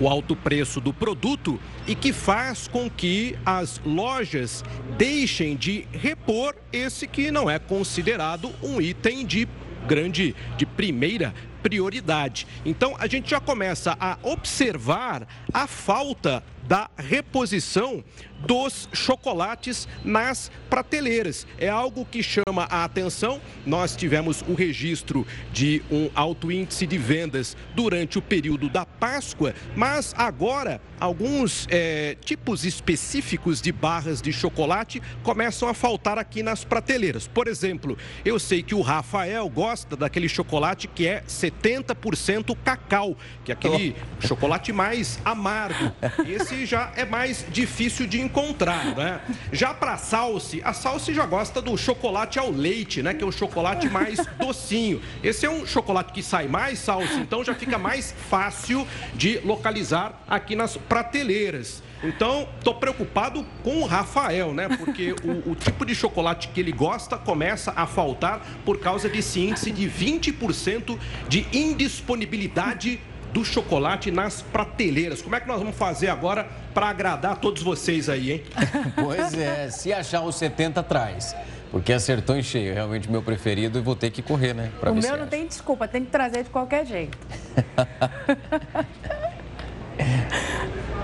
[0.00, 4.64] o alto preço do produto e que faz com que as lojas
[4.96, 9.48] deixem de repor esse que não é considerado um item de
[9.86, 11.32] grande, de primeira
[11.62, 12.46] prioridade.
[12.64, 18.04] Então a gente já começa a observar a falta da reposição
[18.40, 21.46] dos chocolates nas prateleiras.
[21.58, 23.40] É algo que chama a atenção.
[23.64, 29.54] Nós tivemos o registro de um alto índice de vendas durante o período da Páscoa,
[29.74, 36.64] mas agora alguns é, tipos específicos de barras de chocolate começam a faltar aqui nas
[36.64, 37.26] prateleiras.
[37.26, 43.52] Por exemplo, eu sei que o Rafael gosta daquele chocolate que é 70% cacau, que
[43.52, 44.26] é aquele oh.
[44.26, 45.92] chocolate mais amargo.
[46.26, 49.20] Esse já é mais difícil de encontrar, né?
[49.52, 53.14] Já para Salsi, a Salsi já gosta do chocolate ao leite, né?
[53.14, 55.00] Que é o chocolate mais docinho.
[55.22, 60.22] Esse é um chocolate que sai mais, Salsi, então já fica mais fácil de localizar
[60.28, 61.82] aqui nas prateleiras.
[62.02, 64.68] Então, tô preocupado com o Rafael, né?
[64.68, 69.40] Porque o, o, tipo de chocolate que ele gosta começa a faltar por causa desse
[69.40, 73.00] índice de 20% de indisponibilidade
[73.32, 75.22] do chocolate nas prateleiras.
[75.22, 78.42] Como é que nós vamos fazer agora para agradar todos vocês aí, hein?
[78.96, 81.34] pois é, se achar os 70 atrás.
[81.70, 84.70] Porque acertou em cheio, realmente meu preferido e vou ter que correr, né?
[84.82, 87.18] o meu não tem desculpa, tem que trazer de qualquer jeito.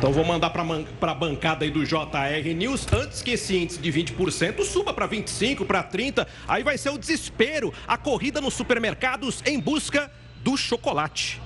[0.03, 3.93] Então vou mandar para a bancada aí do JR News, antes que esse índice de
[3.93, 9.41] 20% suba para 25%, para 30%, aí vai ser o desespero, a corrida nos supermercados
[9.47, 10.11] em busca
[10.43, 11.41] do chocolate.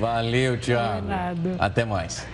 [0.00, 1.06] Valeu, Tiago.
[1.58, 2.26] Até mais.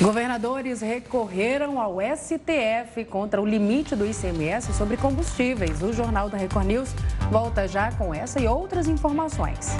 [0.00, 5.82] Governadores recorreram ao STF contra o limite do ICMS sobre combustíveis.
[5.82, 6.94] O Jornal da Record News
[7.30, 9.76] volta já com essa e outras informações.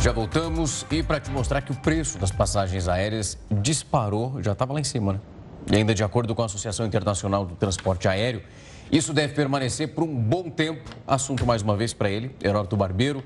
[0.00, 4.72] Já voltamos e para te mostrar que o preço das passagens aéreas disparou, já estava
[4.72, 5.20] lá em cima, né?
[5.70, 8.42] E ainda de acordo com a Associação Internacional do Transporte Aéreo,
[8.90, 10.82] isso deve permanecer por um bom tempo.
[11.06, 13.22] Assunto mais uma vez para ele, Heródoto Barbeiro.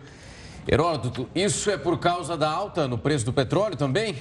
[0.67, 4.17] Heródoto, isso é por causa da alta no preço do petróleo também?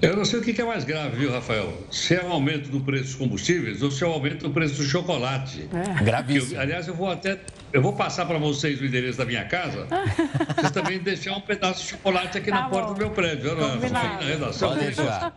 [0.00, 1.74] Eu não sei o que é mais grave, viu, Rafael?
[1.90, 4.76] Se é o aumento do preço dos combustíveis ou se é o aumento do preço
[4.76, 5.68] do chocolate.
[5.72, 6.02] É.
[6.02, 6.54] Gravíssimo.
[6.54, 7.38] Eu, aliás, eu vou até.
[7.70, 9.86] Eu vou passar para vocês o endereço da minha casa.
[10.56, 12.70] vocês também deixar um pedaço de chocolate aqui tá na bom.
[12.70, 13.50] porta do meu prédio.
[13.50, 14.70] Eu, não, na redação.
[14.70, 15.34] Pode deixar.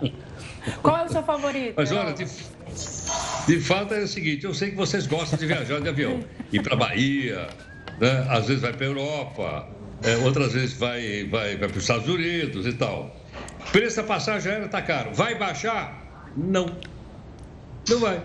[0.82, 1.74] Qual é o seu favorito?
[1.76, 2.24] Mas olha, de,
[3.46, 6.20] de fato é o seguinte: eu sei que vocês gostam de viajar de avião.
[6.52, 7.48] Ir para Bahia,
[8.00, 8.26] né?
[8.28, 9.68] às vezes vai para a Europa,
[10.02, 13.14] é, outras vezes vai, vai, vai para os Estados Unidos e tal.
[13.72, 15.10] Preço da passagem aérea está caro.
[15.12, 16.30] Vai baixar?
[16.36, 16.76] Não.
[17.88, 18.22] Não vai.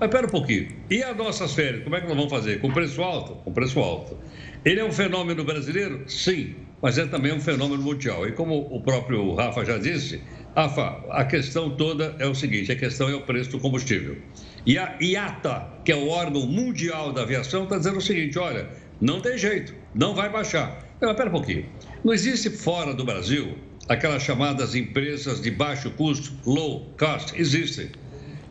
[0.00, 0.68] Mas espera um pouquinho.
[0.90, 2.60] E as nossas férias, como é que nós vamos fazer?
[2.60, 3.34] Com preço alto?
[3.36, 4.16] Com preço alto.
[4.64, 6.08] Ele é um fenômeno brasileiro?
[6.08, 8.26] Sim, mas é também um fenômeno mundial.
[8.26, 10.22] E como o próprio Rafa já disse,
[10.56, 14.16] Rafa, a questão toda é o seguinte: a questão é o preço do combustível.
[14.66, 18.68] E a IATA, que é o órgão mundial da aviação, está dizendo o seguinte: olha,
[19.00, 20.86] não tem jeito, não vai baixar.
[21.00, 21.66] Não, espera um pouquinho.
[22.04, 23.56] Não existe fora do Brasil
[23.88, 27.90] aquelas chamadas empresas de baixo custo, low cost, existem.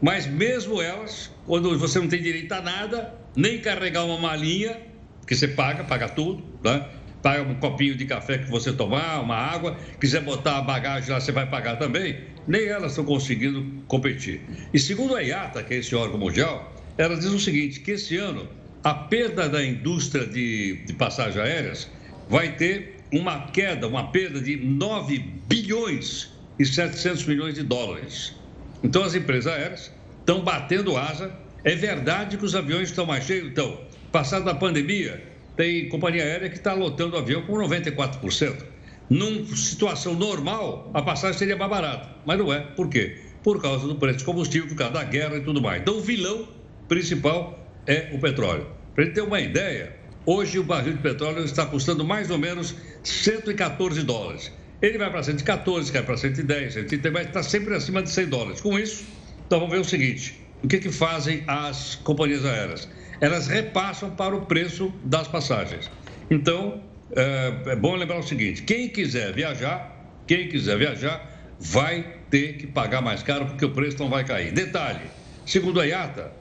[0.01, 4.79] Mas mesmo elas, quando você não tem direito a nada, nem carregar uma malinha,
[5.27, 6.85] que você paga, paga tudo, né?
[7.27, 11.19] Paga um copinho de café que você tomar, uma água, quiser botar a bagagem lá,
[11.19, 14.39] você vai pagar também, nem elas estão conseguindo competir.
[14.73, 18.15] E segundo a IATA, que é esse órgão mundial, ela diz o seguinte, que esse
[18.15, 18.47] ano
[18.81, 21.91] a perda da indústria de, de passagens aéreas
[22.29, 28.35] vai ter uma queda, uma perda de 9 bilhões e 700 milhões de dólares.
[28.81, 31.29] Então, as empresas aéreas estão batendo asa.
[31.65, 33.49] É verdade que os aviões estão mais cheios?
[33.49, 33.81] Então,
[34.13, 35.21] passada a pandemia,
[35.57, 38.63] tem companhia aérea que está lotando o avião com 94%.
[39.09, 42.61] Numa situação normal, a passagem seria mais barata, mas não é.
[42.61, 43.17] Por quê?
[43.43, 45.81] Por causa do preço de combustível, por causa da guerra e tudo mais.
[45.81, 46.47] Então, o vilão
[46.87, 48.67] principal é o petróleo.
[48.93, 49.97] Para ele ter uma ideia,
[50.29, 54.51] Hoje o barril de petróleo está custando mais ou menos 114 dólares.
[54.81, 58.59] Ele vai para 114, cai para 110, 130, mas está sempre acima de 100 dólares.
[58.59, 59.05] Com isso,
[59.45, 62.89] então vamos ver o seguinte: o que, que fazem as companhias aéreas?
[63.19, 65.89] Elas repassam para o preço das passagens.
[66.29, 66.83] Então,
[67.15, 72.67] é, é bom lembrar o seguinte: quem quiser viajar, quem quiser viajar, vai ter que
[72.67, 74.51] pagar mais caro porque o preço não vai cair.
[74.51, 75.09] Detalhe:
[75.45, 76.31] segundo a IATA,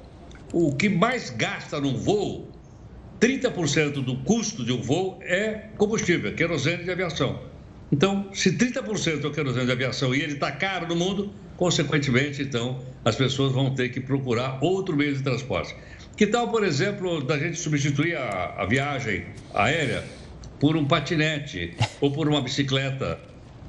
[0.53, 2.53] o que mais gasta num voo
[3.21, 7.41] 30% do custo de um voo é combustível, querosene de aviação.
[7.91, 12.43] Então, se 30% é o querosene de aviação e ele está caro no mundo, consequentemente,
[12.43, 15.75] então, as pessoas vão ter que procurar outro meio de transporte.
[16.17, 20.03] Que tal, por exemplo, da gente substituir a, a viagem aérea
[20.59, 23.19] por um patinete, ou por uma bicicleta,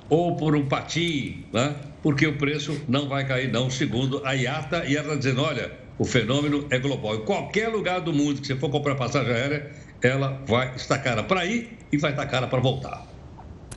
[0.10, 1.76] ou por um patim, né?
[2.02, 6.06] porque o preço não vai cair, não, segundo a IATA, e ela dizendo, olha, o
[6.06, 7.16] fenômeno é global.
[7.16, 9.70] Em qualquer lugar do mundo que você for comprar passagem aérea,
[10.02, 13.06] ela vai estar cara para ir e vai estar cara para voltar.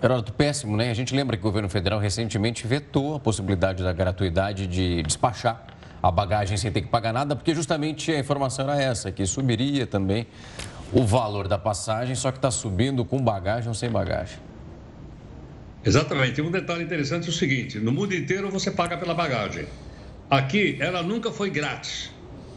[0.01, 0.91] Heródoto, péssimo, né?
[0.91, 5.67] A gente lembra que o governo federal recentemente vetou a possibilidade da gratuidade de despachar
[6.03, 9.87] a bagagem sem ter que pagar nada, porque justamente a informação era essa, que subiria
[9.87, 10.27] também
[10.93, 14.39] o valor da passagem, só que está subindo com bagagem ou sem bagagem.
[15.85, 16.41] Exatamente.
[16.43, 19.67] Um detalhe interessante é o seguinte: no mundo inteiro você paga pela bagagem.
[20.31, 22.11] Aqui, ela nunca foi grátis.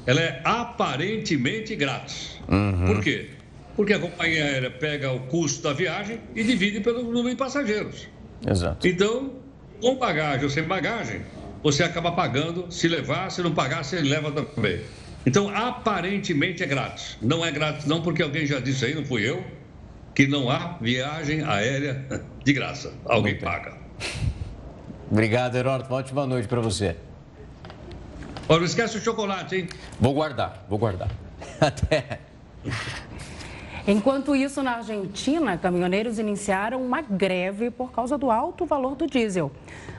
[0.06, 2.40] Ela é aparentemente grátis.
[2.48, 2.86] Uhum.
[2.86, 3.30] Por quê?
[3.76, 8.08] Porque a companhia aérea pega o custo da viagem e divide pelo número de passageiros.
[8.46, 8.88] Exato.
[8.88, 9.32] Então,
[9.82, 11.22] com bagagem ou sem bagagem,
[11.64, 12.72] você acaba pagando.
[12.72, 14.82] Se levar, se não pagar, você leva também.
[15.26, 17.18] Então, aparentemente é grátis.
[17.22, 19.44] Não é grátis, não, porque alguém já disse aí, não fui eu,
[20.14, 22.06] que não há viagem aérea
[22.44, 22.94] de graça.
[23.06, 23.78] Alguém paga.
[25.10, 25.90] Obrigado, Heródoto.
[25.90, 26.96] Uma ótima noite para você.
[28.50, 29.70] Olha, não esquece o chocolate, hein?
[30.00, 31.10] Vou guardar, vou guardar.
[31.62, 32.20] Até.
[33.86, 39.52] Enquanto isso, na Argentina, caminhoneiros iniciaram uma greve por causa do alto valor do diesel.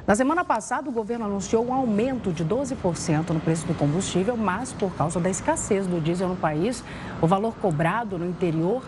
[0.06, 4.72] Na semana passada, o governo anunciou um aumento de 12% no preço do combustível, mas
[4.72, 6.82] por causa da escassez do diesel no país,
[7.20, 8.82] o valor cobrado no interior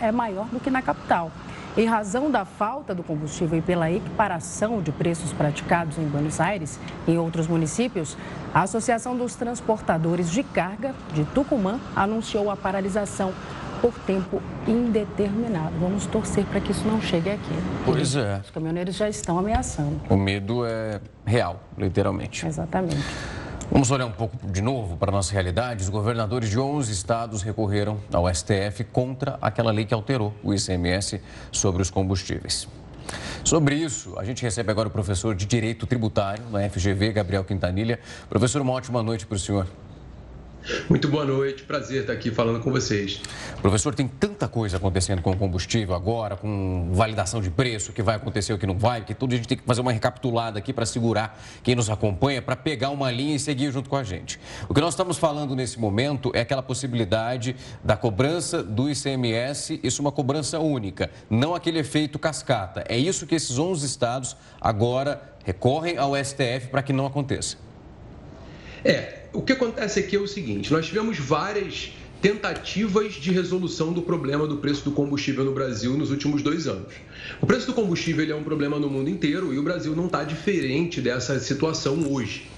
[0.00, 1.30] é maior do que na capital.
[1.76, 6.80] Em razão da falta do combustível e pela equiparação de preços praticados em Buenos Aires
[7.06, 8.16] e em outros municípios,
[8.52, 13.32] a Associação dos Transportadores de Carga de Tucumã anunciou a paralisação
[13.80, 15.74] por tempo indeterminado.
[15.80, 17.54] Vamos torcer para que isso não chegue aqui.
[17.84, 18.40] Pois é.
[18.44, 20.00] Os caminhoneiros já estão ameaçando.
[20.08, 22.46] O medo é real, literalmente.
[22.46, 22.96] Exatamente.
[23.70, 25.82] Vamos olhar um pouco de novo para a nossa realidade.
[25.82, 31.20] Os governadores de 11 estados recorreram ao STF contra aquela lei que alterou o ICMS
[31.52, 32.66] sobre os combustíveis.
[33.44, 38.00] Sobre isso, a gente recebe agora o professor de Direito Tributário na FGV, Gabriel Quintanilha.
[38.28, 39.66] Professor, uma ótima noite para o senhor.
[40.88, 43.20] Muito boa noite, prazer estar aqui falando com vocês.
[43.62, 48.16] Professor, tem tanta coisa acontecendo com o combustível agora, com validação de preço, que vai
[48.16, 50.72] acontecer, o que não vai, que tudo a gente tem que fazer uma recapitulada aqui
[50.72, 54.38] para segurar quem nos acompanha, para pegar uma linha e seguir junto com a gente.
[54.68, 60.00] O que nós estamos falando nesse momento é aquela possibilidade da cobrança do ICMS, isso
[60.00, 62.84] é uma cobrança única, não aquele efeito cascata.
[62.88, 67.67] É isso que esses 11 estados agora recorrem ao STF para que não aconteça.
[68.84, 74.02] É, o que acontece aqui é o seguinte: nós tivemos várias tentativas de resolução do
[74.02, 76.92] problema do preço do combustível no Brasil nos últimos dois anos.
[77.40, 80.24] O preço do combustível é um problema no mundo inteiro e o Brasil não está
[80.24, 82.48] diferente dessa situação hoje.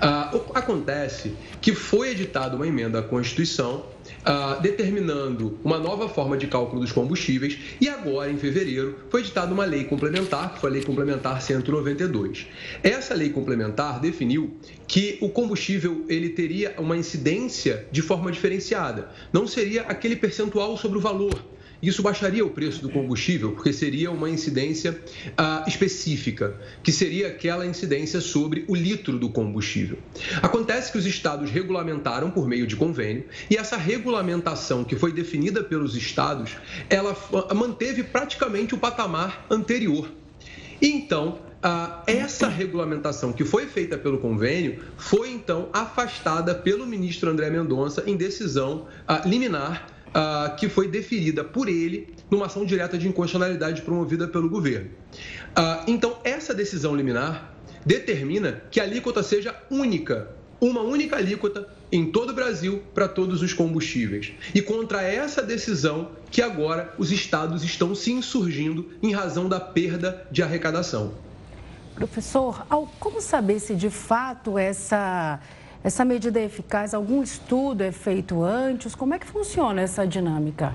[0.00, 3.84] Ah, acontece que foi editada uma emenda à Constituição
[4.24, 9.52] ah, determinando uma nova forma de cálculo dos combustíveis e agora, em fevereiro, foi editada
[9.52, 12.46] uma lei complementar, que foi a Lei Complementar 192.
[12.82, 19.08] Essa lei complementar definiu que o combustível ele teria uma incidência de forma diferenciada.
[19.32, 21.34] Não seria aquele percentual sobre o valor
[21.82, 24.98] isso baixaria o preço do combustível, porque seria uma incidência
[25.36, 29.98] ah, específica, que seria aquela incidência sobre o litro do combustível.
[30.42, 35.62] Acontece que os estados regulamentaram por meio de convênio, e essa regulamentação que foi definida
[35.62, 36.56] pelos estados,
[36.90, 37.16] ela
[37.54, 40.10] manteve praticamente o patamar anterior.
[40.80, 47.50] Então, ah, essa regulamentação que foi feita pelo convênio foi então afastada pelo ministro André
[47.50, 53.06] Mendonça em decisão ah, liminar uh, que foi deferida por ele numa ação direta de
[53.06, 54.90] inconstitucionalidade promovida pelo governo.
[55.56, 57.54] Uh, então, essa decisão liminar
[57.86, 63.40] determina que a alíquota seja única, uma única alíquota em todo o Brasil para todos
[63.40, 64.32] os combustíveis.
[64.54, 70.26] E contra essa decisão que agora os estados estão se insurgindo em razão da perda
[70.30, 71.14] de arrecadação.
[71.94, 72.66] Professor,
[73.00, 75.40] como saber se de fato essa
[75.88, 76.92] essa medida é eficaz?
[76.92, 78.94] Algum estudo é feito antes?
[78.94, 80.74] Como é que funciona essa dinâmica?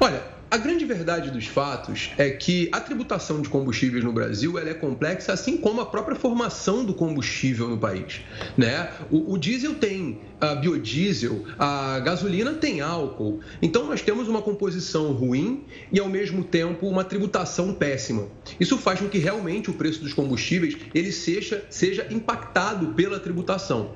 [0.00, 4.74] Olha, a grande verdade dos fatos é que a tributação de combustíveis no Brasil é
[4.74, 8.22] complexa, assim como a própria formação do combustível no país.
[8.56, 8.90] Né?
[9.08, 13.40] O, o diesel tem a biodiesel, a gasolina tem álcool.
[13.60, 18.28] Então nós temos uma composição ruim e ao mesmo tempo uma tributação péssima.
[18.60, 23.94] Isso faz com que realmente o preço dos combustíveis ele seja, seja impactado pela tributação.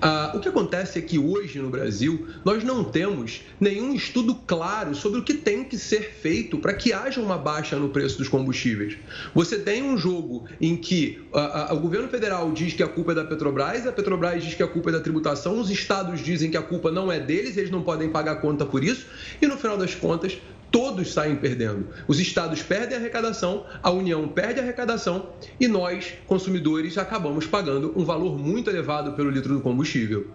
[0.00, 4.94] Ah, o que acontece é que hoje no Brasil nós não temos nenhum estudo claro
[4.94, 8.28] sobre o que tem que ser feito para que haja uma baixa no preço dos
[8.28, 8.96] combustíveis.
[9.34, 13.12] Você tem um jogo em que a, a, o governo federal diz que a culpa
[13.12, 16.50] é da Petrobras, a Petrobras diz que a culpa é da tributação, os estados dizem
[16.50, 19.06] que a culpa não é deles, eles não podem pagar conta por isso,
[19.40, 20.38] e no final das contas,
[20.70, 21.88] todos saem perdendo.
[22.08, 25.30] Os estados perdem a arrecadação, a União perde a arrecadação
[25.60, 30.28] e nós, consumidores, acabamos pagando um valor muito elevado pelo litro do combustível.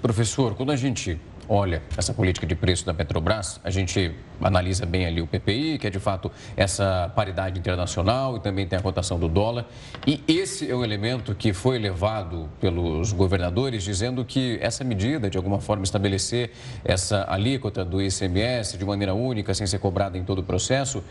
[0.00, 5.06] Professor, quando a gente olha essa política de preço da Petrobras, a gente analisa bem
[5.06, 9.18] ali o PPI, que é de fato essa paridade internacional e também tem a cotação
[9.18, 9.66] do dólar.
[10.06, 15.36] E esse é o elemento que foi levado pelos governadores, dizendo que essa medida, de
[15.36, 16.52] alguma forma, estabelecer
[16.84, 21.02] essa alíquota do ICMS de maneira única, sem ser cobrada em todo o processo,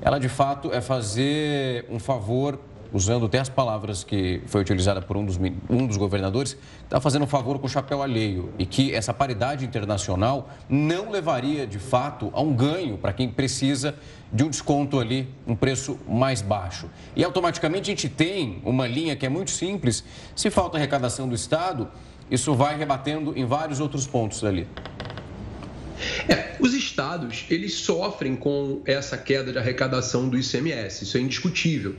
[0.00, 2.58] ela de fato é fazer um favor
[2.92, 7.22] usando até as palavras que foi utilizada por um dos, um dos governadores, está fazendo
[7.22, 12.30] um favor com o chapéu alheio e que essa paridade internacional não levaria, de fato,
[12.32, 13.94] a um ganho para quem precisa
[14.32, 16.90] de um desconto ali, um preço mais baixo.
[17.14, 20.04] E automaticamente a gente tem uma linha que é muito simples.
[20.34, 21.88] Se falta arrecadação do Estado,
[22.30, 24.66] isso vai rebatendo em vários outros pontos ali.
[26.28, 31.94] É, os estados, eles sofrem com essa queda de arrecadação do ICMS, isso é indiscutível.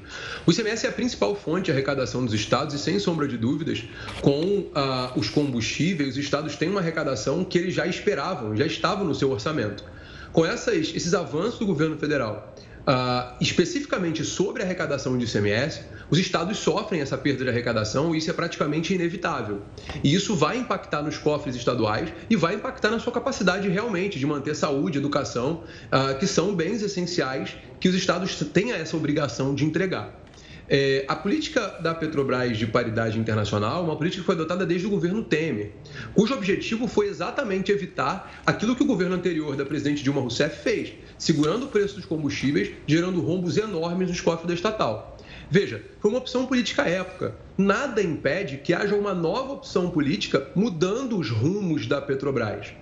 [0.45, 3.83] O ICMS é a principal fonte de arrecadação dos estados e, sem sombra de dúvidas,
[4.21, 9.05] com ah, os combustíveis, os estados têm uma arrecadação que eles já esperavam, já estavam
[9.05, 9.83] no seu orçamento.
[10.31, 12.53] Com essas, esses avanços do governo federal
[12.87, 18.18] Uh, especificamente sobre a arrecadação de ICMS, os estados sofrem essa perda de arrecadação e
[18.18, 19.62] isso é praticamente inevitável.
[20.03, 24.26] E isso vai impactar nos cofres estaduais e vai impactar na sua capacidade realmente de
[24.26, 29.66] manter saúde, educação, uh, que são bens essenciais que os estados têm essa obrigação de
[29.66, 30.28] entregar.
[30.70, 34.86] É, a política da Petrobras de paridade internacional é uma política que foi adotada desde
[34.86, 35.72] o governo Temer,
[36.14, 40.91] cujo objetivo foi exatamente evitar aquilo que o governo anterior da presidente Dilma Rousseff fez,
[41.18, 45.16] segurando o preço dos combustíveis, gerando rombos enormes nos cofres da estatal.
[45.49, 47.35] Veja, foi uma opção política à época.
[47.57, 52.73] Nada impede que haja uma nova opção política mudando os rumos da Petrobras.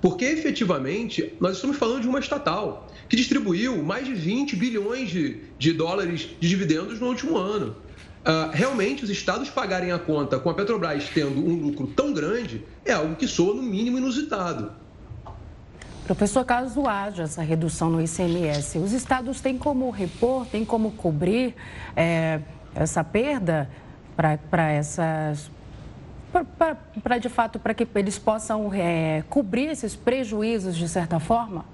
[0.00, 5.40] Porque efetivamente nós estamos falando de uma estatal que distribuiu mais de 20 bilhões de,
[5.58, 7.76] de dólares de dividendos no último ano.
[8.24, 12.62] Uh, realmente, os estados pagarem a conta com a Petrobras tendo um lucro tão grande
[12.84, 14.72] é algo que soa no mínimo inusitado.
[16.04, 21.54] Professor, caso haja essa redução no ICMS, os estados têm como repor, têm como cobrir
[21.96, 22.40] é,
[22.74, 23.70] essa perda
[24.14, 25.50] para essas.
[27.02, 31.64] Para de fato, para que eles possam é, cobrir esses prejuízos de certa forma?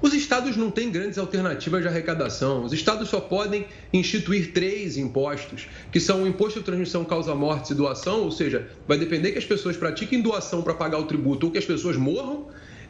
[0.00, 2.64] Os estados não têm grandes alternativas de arrecadação.
[2.64, 7.76] Os estados só podem instituir três impostos, que são o imposto de transmissão causa-morte e
[7.76, 11.52] doação, ou seja, vai depender que as pessoas pratiquem doação para pagar o tributo ou
[11.52, 12.46] que as pessoas morram,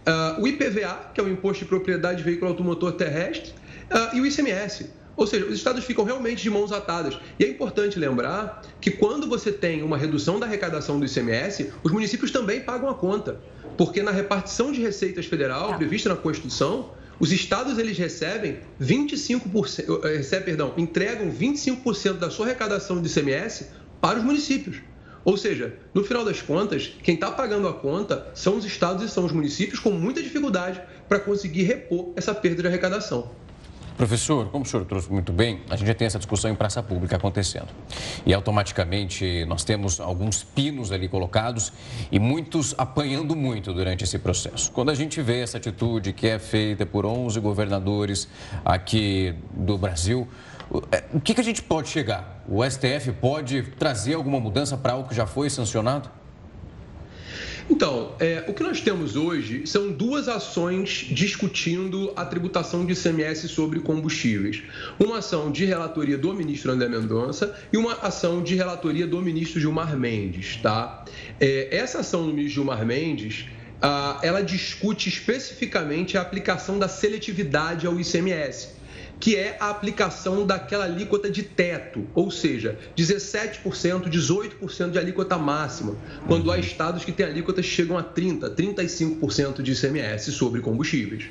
[0.06, 3.52] Uh, o IPVA, que é o Imposto de Propriedade de Veículo Automotor Terrestre,
[3.90, 4.90] uh, e o ICMS.
[5.16, 7.18] Ou seja, os estados ficam realmente de mãos atadas.
[7.38, 11.92] E é importante lembrar que quando você tem uma redução da arrecadação do ICMS, os
[11.92, 13.38] municípios também pagam a conta.
[13.76, 15.76] Porque na repartição de receitas federal, tá.
[15.76, 22.46] prevista na Constituição, os estados eles recebem 25%, eh, recebem, perdão, entregam 25% da sua
[22.46, 23.66] arrecadação de ICMS
[24.00, 24.78] para os municípios.
[25.24, 29.08] Ou seja, no final das contas, quem está pagando a conta são os estados e
[29.08, 33.30] são os municípios com muita dificuldade para conseguir repor essa perda de arrecadação.
[34.00, 36.82] Professor, como o senhor trouxe muito bem, a gente já tem essa discussão em praça
[36.82, 37.68] pública acontecendo.
[38.24, 41.70] E automaticamente nós temos alguns pinos ali colocados
[42.10, 44.72] e muitos apanhando muito durante esse processo.
[44.72, 48.26] Quando a gente vê essa atitude que é feita por 11 governadores
[48.64, 50.26] aqui do Brasil,
[51.12, 52.44] o que, que a gente pode chegar?
[52.48, 56.08] O STF pode trazer alguma mudança para algo que já foi sancionado?
[57.68, 63.48] Então, é, o que nós temos hoje são duas ações discutindo a tributação de ICMS
[63.48, 64.62] sobre combustíveis.
[64.98, 69.60] Uma ação de relatoria do ministro André Mendonça e uma ação de relatoria do ministro
[69.60, 70.56] Gilmar Mendes.
[70.56, 71.04] Tá?
[71.40, 73.46] É, essa ação do ministro Gilmar Mendes
[74.22, 78.79] ela discute especificamente a aplicação da seletividade ao ICMS
[79.20, 85.94] que é a aplicação daquela alíquota de teto, ou seja, 17%, 18% de alíquota máxima,
[86.26, 91.24] quando há estados que têm alíquotas que chegam a 30%, 35% de ICMS sobre combustíveis.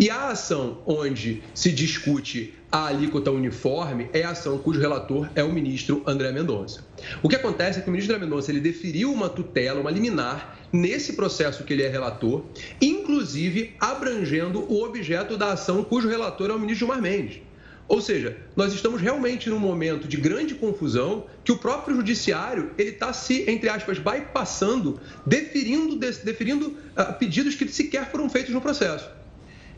[0.00, 5.44] E a ação onde se discute a alíquota uniforme é a ação cujo relator é
[5.44, 6.84] o ministro André Mendonça.
[7.22, 11.14] O que acontece é que o ministro Mendonça ele deferiu uma tutela, uma liminar, nesse
[11.14, 12.44] processo que ele é relator,
[12.80, 17.40] inclusive abrangendo o objeto da ação cujo relator é o ministro Gilmar Mendes.
[17.88, 22.90] Ou seja, nós estamos realmente num momento de grande confusão que o próprio judiciário ele
[22.90, 29.08] está se, entre aspas, bypassando, deferindo, deferindo uh, pedidos que sequer foram feitos no processo.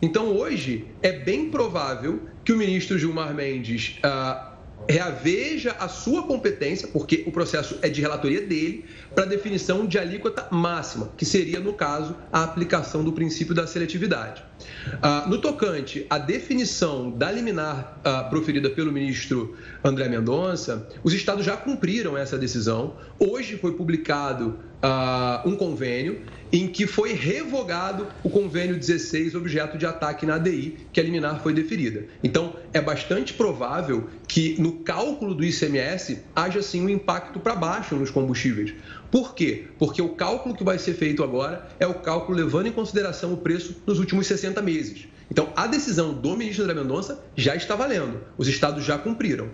[0.00, 4.47] Então, hoje, é bem provável que o ministro Gilmar Mendes uh,
[4.88, 10.46] reaveja a sua competência, porque o processo é de relatoria dele, para definição de alíquota
[10.50, 14.42] máxima, que seria, no caso, a aplicação do princípio da seletividade.
[14.86, 21.44] Uh, no tocante à definição da liminar uh, proferida pelo ministro André Mendonça, os estados
[21.44, 22.96] já cumpriram essa decisão.
[23.18, 29.84] Hoje foi publicado uh, um convênio em que foi revogado o convênio 16, objeto de
[29.84, 32.06] ataque na ADI, que a liminar foi deferida.
[32.24, 37.94] Então, é bastante provável que no cálculo do ICMS haja sim um impacto para baixo
[37.96, 38.72] nos combustíveis.
[39.10, 39.66] Por quê?
[39.78, 43.36] Porque o cálculo que vai ser feito agora é o cálculo levando em consideração o
[43.36, 45.06] preço nos últimos 60 meses.
[45.30, 48.20] Então, a decisão do ministro André Mendonça já está valendo.
[48.38, 49.48] Os estados já cumpriram.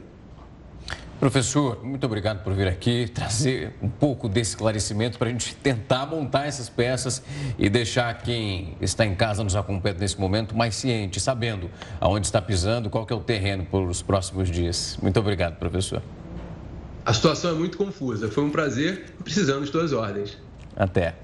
[1.25, 6.05] Professor, muito obrigado por vir aqui trazer um pouco desse esclarecimento para a gente tentar
[6.05, 7.23] montar essas peças
[7.59, 12.43] e deixar quem está em casa nos acompanhando nesse momento mais ciente, sabendo aonde está
[12.43, 14.99] pisando, qual que é o terreno para os próximos dias.
[15.01, 16.03] Muito obrigado, professor.
[17.07, 18.31] A situação é muito confusa.
[18.31, 20.37] Foi um prazer precisando de suas ordens.
[20.77, 21.15] Até.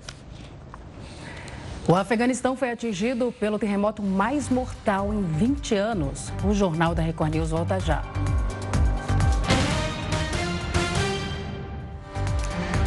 [1.86, 6.32] O Afeganistão foi atingido pelo terremoto mais mortal em 20 anos.
[6.42, 8.02] O Jornal da Record News volta já.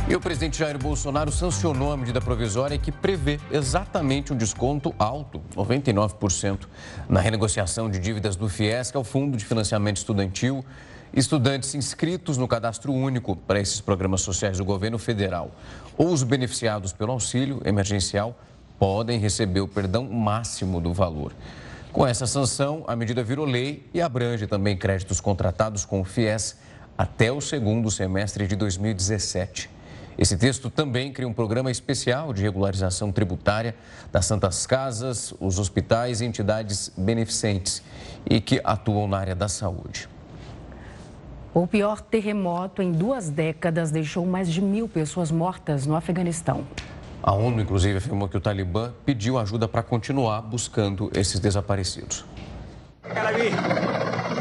[0.06, 5.42] E o presidente Jair Bolsonaro sancionou a medida provisória que prevê exatamente um desconto alto,
[5.56, 6.68] 99%,
[7.08, 10.64] na renegociação de dívidas do FIES, que é o Fundo de Financiamento Estudantil,
[11.14, 15.52] estudantes inscritos no cadastro único para esses programas sociais do governo federal
[15.98, 18.38] ou os beneficiados pelo auxílio emergencial
[18.78, 21.32] podem receber o perdão máximo do valor.
[21.94, 26.58] Com essa sanção, a medida virou lei e abrange também créditos contratados com o FIES
[26.98, 29.73] até o segundo semestre de 2017.
[30.18, 33.76] Esse texto também cria um programa especial de regularização tributária
[34.12, 37.82] das Santas Casas, os hospitais e entidades beneficentes
[38.30, 40.08] e que atuam na área da saúde.
[41.54, 46.64] O pior terremoto em duas décadas deixou mais de mil pessoas mortas no Afeganistão.
[47.22, 52.26] A ONU, inclusive, afirmou que o Talibã pediu ajuda para continuar buscando esses desaparecidos.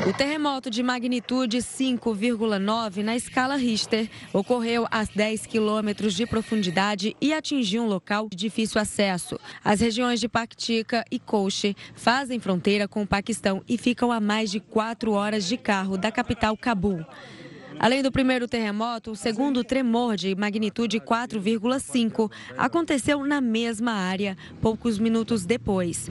[0.06, 7.32] O terremoto de magnitude 5,9 na escala Richter ocorreu a 10 quilômetros de profundidade e
[7.32, 9.38] atingiu um local de difícil acesso.
[9.64, 14.50] As regiões de Paktika e Kouchi fazem fronteira com o Paquistão e ficam a mais
[14.50, 17.04] de quatro horas de carro da capital Cabul.
[17.78, 24.98] Além do primeiro terremoto, o segundo tremor de magnitude 4,5 aconteceu na mesma área poucos
[24.98, 26.08] minutos depois.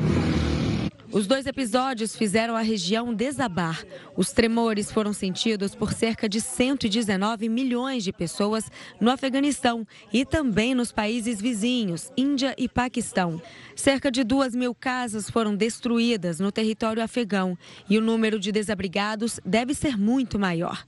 [1.12, 3.84] Os dois episódios fizeram a região desabar.
[4.16, 10.74] Os tremores foram sentidos por cerca de 119 milhões de pessoas no Afeganistão e também
[10.74, 13.42] nos países vizinhos, Índia e Paquistão.
[13.76, 17.58] Cerca de duas mil casas foram destruídas no território afegão
[17.90, 20.86] e o número de desabrigados deve ser muito maior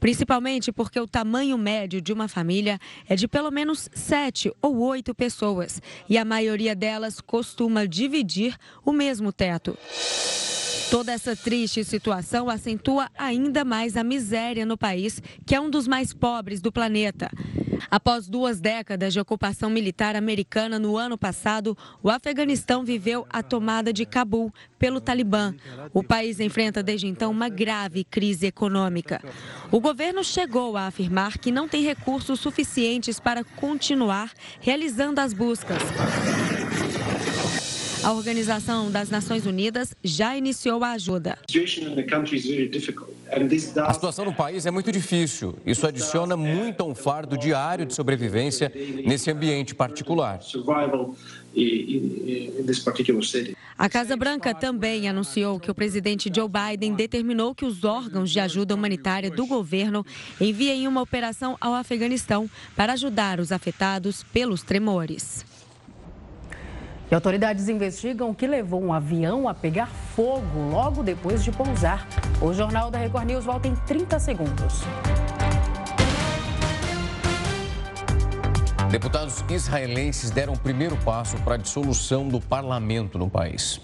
[0.00, 2.78] principalmente porque o tamanho médio de uma família
[3.08, 8.92] é de pelo menos sete ou oito pessoas e a maioria delas costuma dividir o
[8.92, 9.76] mesmo teto.
[10.90, 15.86] Toda essa triste situação acentua ainda mais a miséria no país, que é um dos
[15.86, 17.30] mais pobres do planeta.
[17.90, 23.92] Após duas décadas de ocupação militar americana no ano passado, o Afeganistão viveu a tomada
[23.92, 25.54] de Cabul pelo Talibã.
[25.92, 29.22] O país enfrenta desde então uma grave crise econômica.
[29.70, 35.82] O governo chegou a afirmar que não tem recursos suficientes para continuar realizando as buscas.
[38.02, 41.36] A Organização das Nações Unidas já iniciou a ajuda.
[43.84, 45.56] A situação no país é muito difícil.
[45.66, 48.72] Isso adiciona muito a um fardo diário de sobrevivência
[49.04, 50.38] nesse ambiente particular.
[53.76, 58.38] A Casa Branca também anunciou que o presidente Joe Biden determinou que os órgãos de
[58.38, 60.06] ajuda humanitária do governo
[60.40, 65.44] enviem uma operação ao Afeganistão para ajudar os afetados pelos tremores.
[67.10, 72.06] E autoridades investigam o que levou um avião a pegar fogo logo depois de pousar.
[72.40, 74.82] O Jornal da Record News volta em 30 segundos.
[78.90, 83.80] Deputados israelenses deram o primeiro passo para a dissolução do parlamento no país.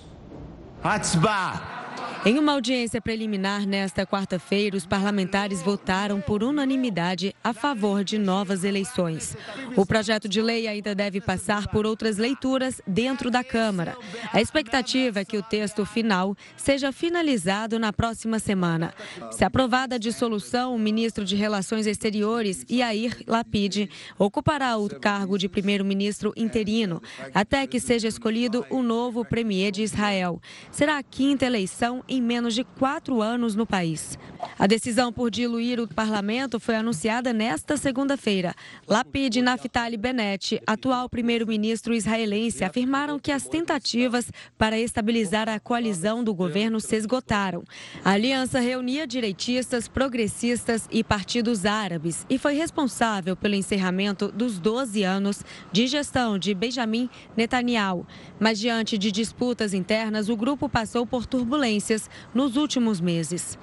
[0.82, 1.83] Hatzbah!
[2.26, 8.64] Em uma audiência preliminar nesta quarta-feira, os parlamentares votaram por unanimidade a favor de novas
[8.64, 9.36] eleições.
[9.76, 13.94] O projeto de lei ainda deve passar por outras leituras dentro da Câmara.
[14.32, 18.94] A expectativa é que o texto final seja finalizado na próxima semana.
[19.30, 25.46] Se aprovada a dissolução, o ministro de Relações Exteriores, Yair Lapid, ocupará o cargo de
[25.46, 27.02] primeiro-ministro interino
[27.34, 30.40] até que seja escolhido o novo premier de Israel.
[30.70, 34.18] Será a quinta eleição em menos de quatro anos no país.
[34.58, 38.54] A decisão por diluir o parlamento foi anunciada nesta segunda-feira.
[38.86, 46.22] Lapid e Naftali Bennett, atual primeiro-ministro israelense, afirmaram que as tentativas para estabilizar a coalizão
[46.22, 47.64] do governo se esgotaram.
[48.04, 55.02] A aliança reunia direitistas, progressistas e partidos árabes e foi responsável pelo encerramento dos 12
[55.02, 55.42] anos
[55.72, 58.06] de gestão de Benjamin Netanyahu.
[58.38, 62.03] Mas diante de disputas internas, o grupo passou por turbulências
[62.34, 63.58] nos últimos meses.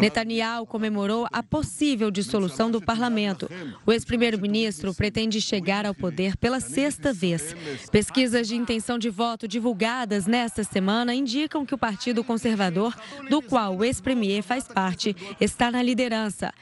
[0.00, 3.48] Netanyahu comemorou a possível dissolução do parlamento.
[3.86, 7.56] O ex-primeiro-ministro pretende chegar ao poder pela sexta vez.
[7.90, 12.94] Pesquisas de intenção de voto divulgadas nesta semana indicam que o Partido Conservador,
[13.30, 16.52] do qual o ex-premier faz parte, está na liderança.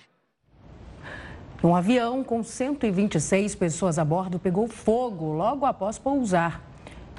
[1.65, 6.70] Um avião com 126 pessoas a bordo pegou fogo logo após pousar.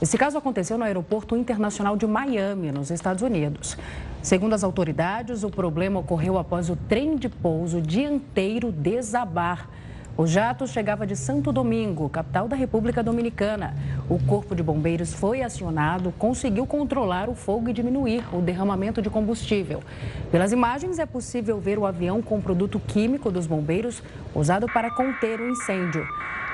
[0.01, 3.77] Esse caso aconteceu no Aeroporto Internacional de Miami, nos Estados Unidos.
[4.19, 9.69] Segundo as autoridades, o problema ocorreu após o trem de pouso dianteiro desabar.
[10.17, 13.75] O jato chegava de Santo Domingo, capital da República Dominicana.
[14.09, 19.09] O Corpo de Bombeiros foi acionado, conseguiu controlar o fogo e diminuir o derramamento de
[19.09, 19.83] combustível.
[20.31, 24.01] Pelas imagens, é possível ver o avião com produto químico dos bombeiros
[24.33, 26.07] usado para conter o incêndio.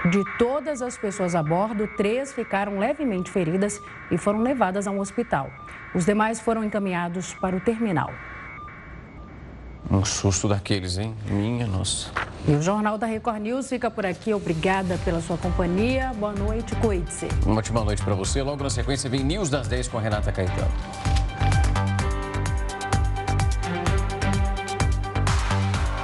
[0.05, 3.81] De todas as pessoas a bordo, três ficaram levemente feridas
[4.11, 5.49] e foram levadas a um hospital.
[5.93, 8.11] Os demais foram encaminhados para o terminal.
[9.89, 11.15] Um susto daqueles, hein?
[11.29, 12.11] Minha nossa.
[12.47, 14.33] E o Jornal da Record News fica por aqui.
[14.33, 16.11] Obrigada pela sua companhia.
[16.17, 17.27] Boa noite, cuide-se.
[17.45, 18.41] Uma ótima noite para você.
[18.41, 20.71] Logo na sequência vem News das 10 com a Renata Caetano.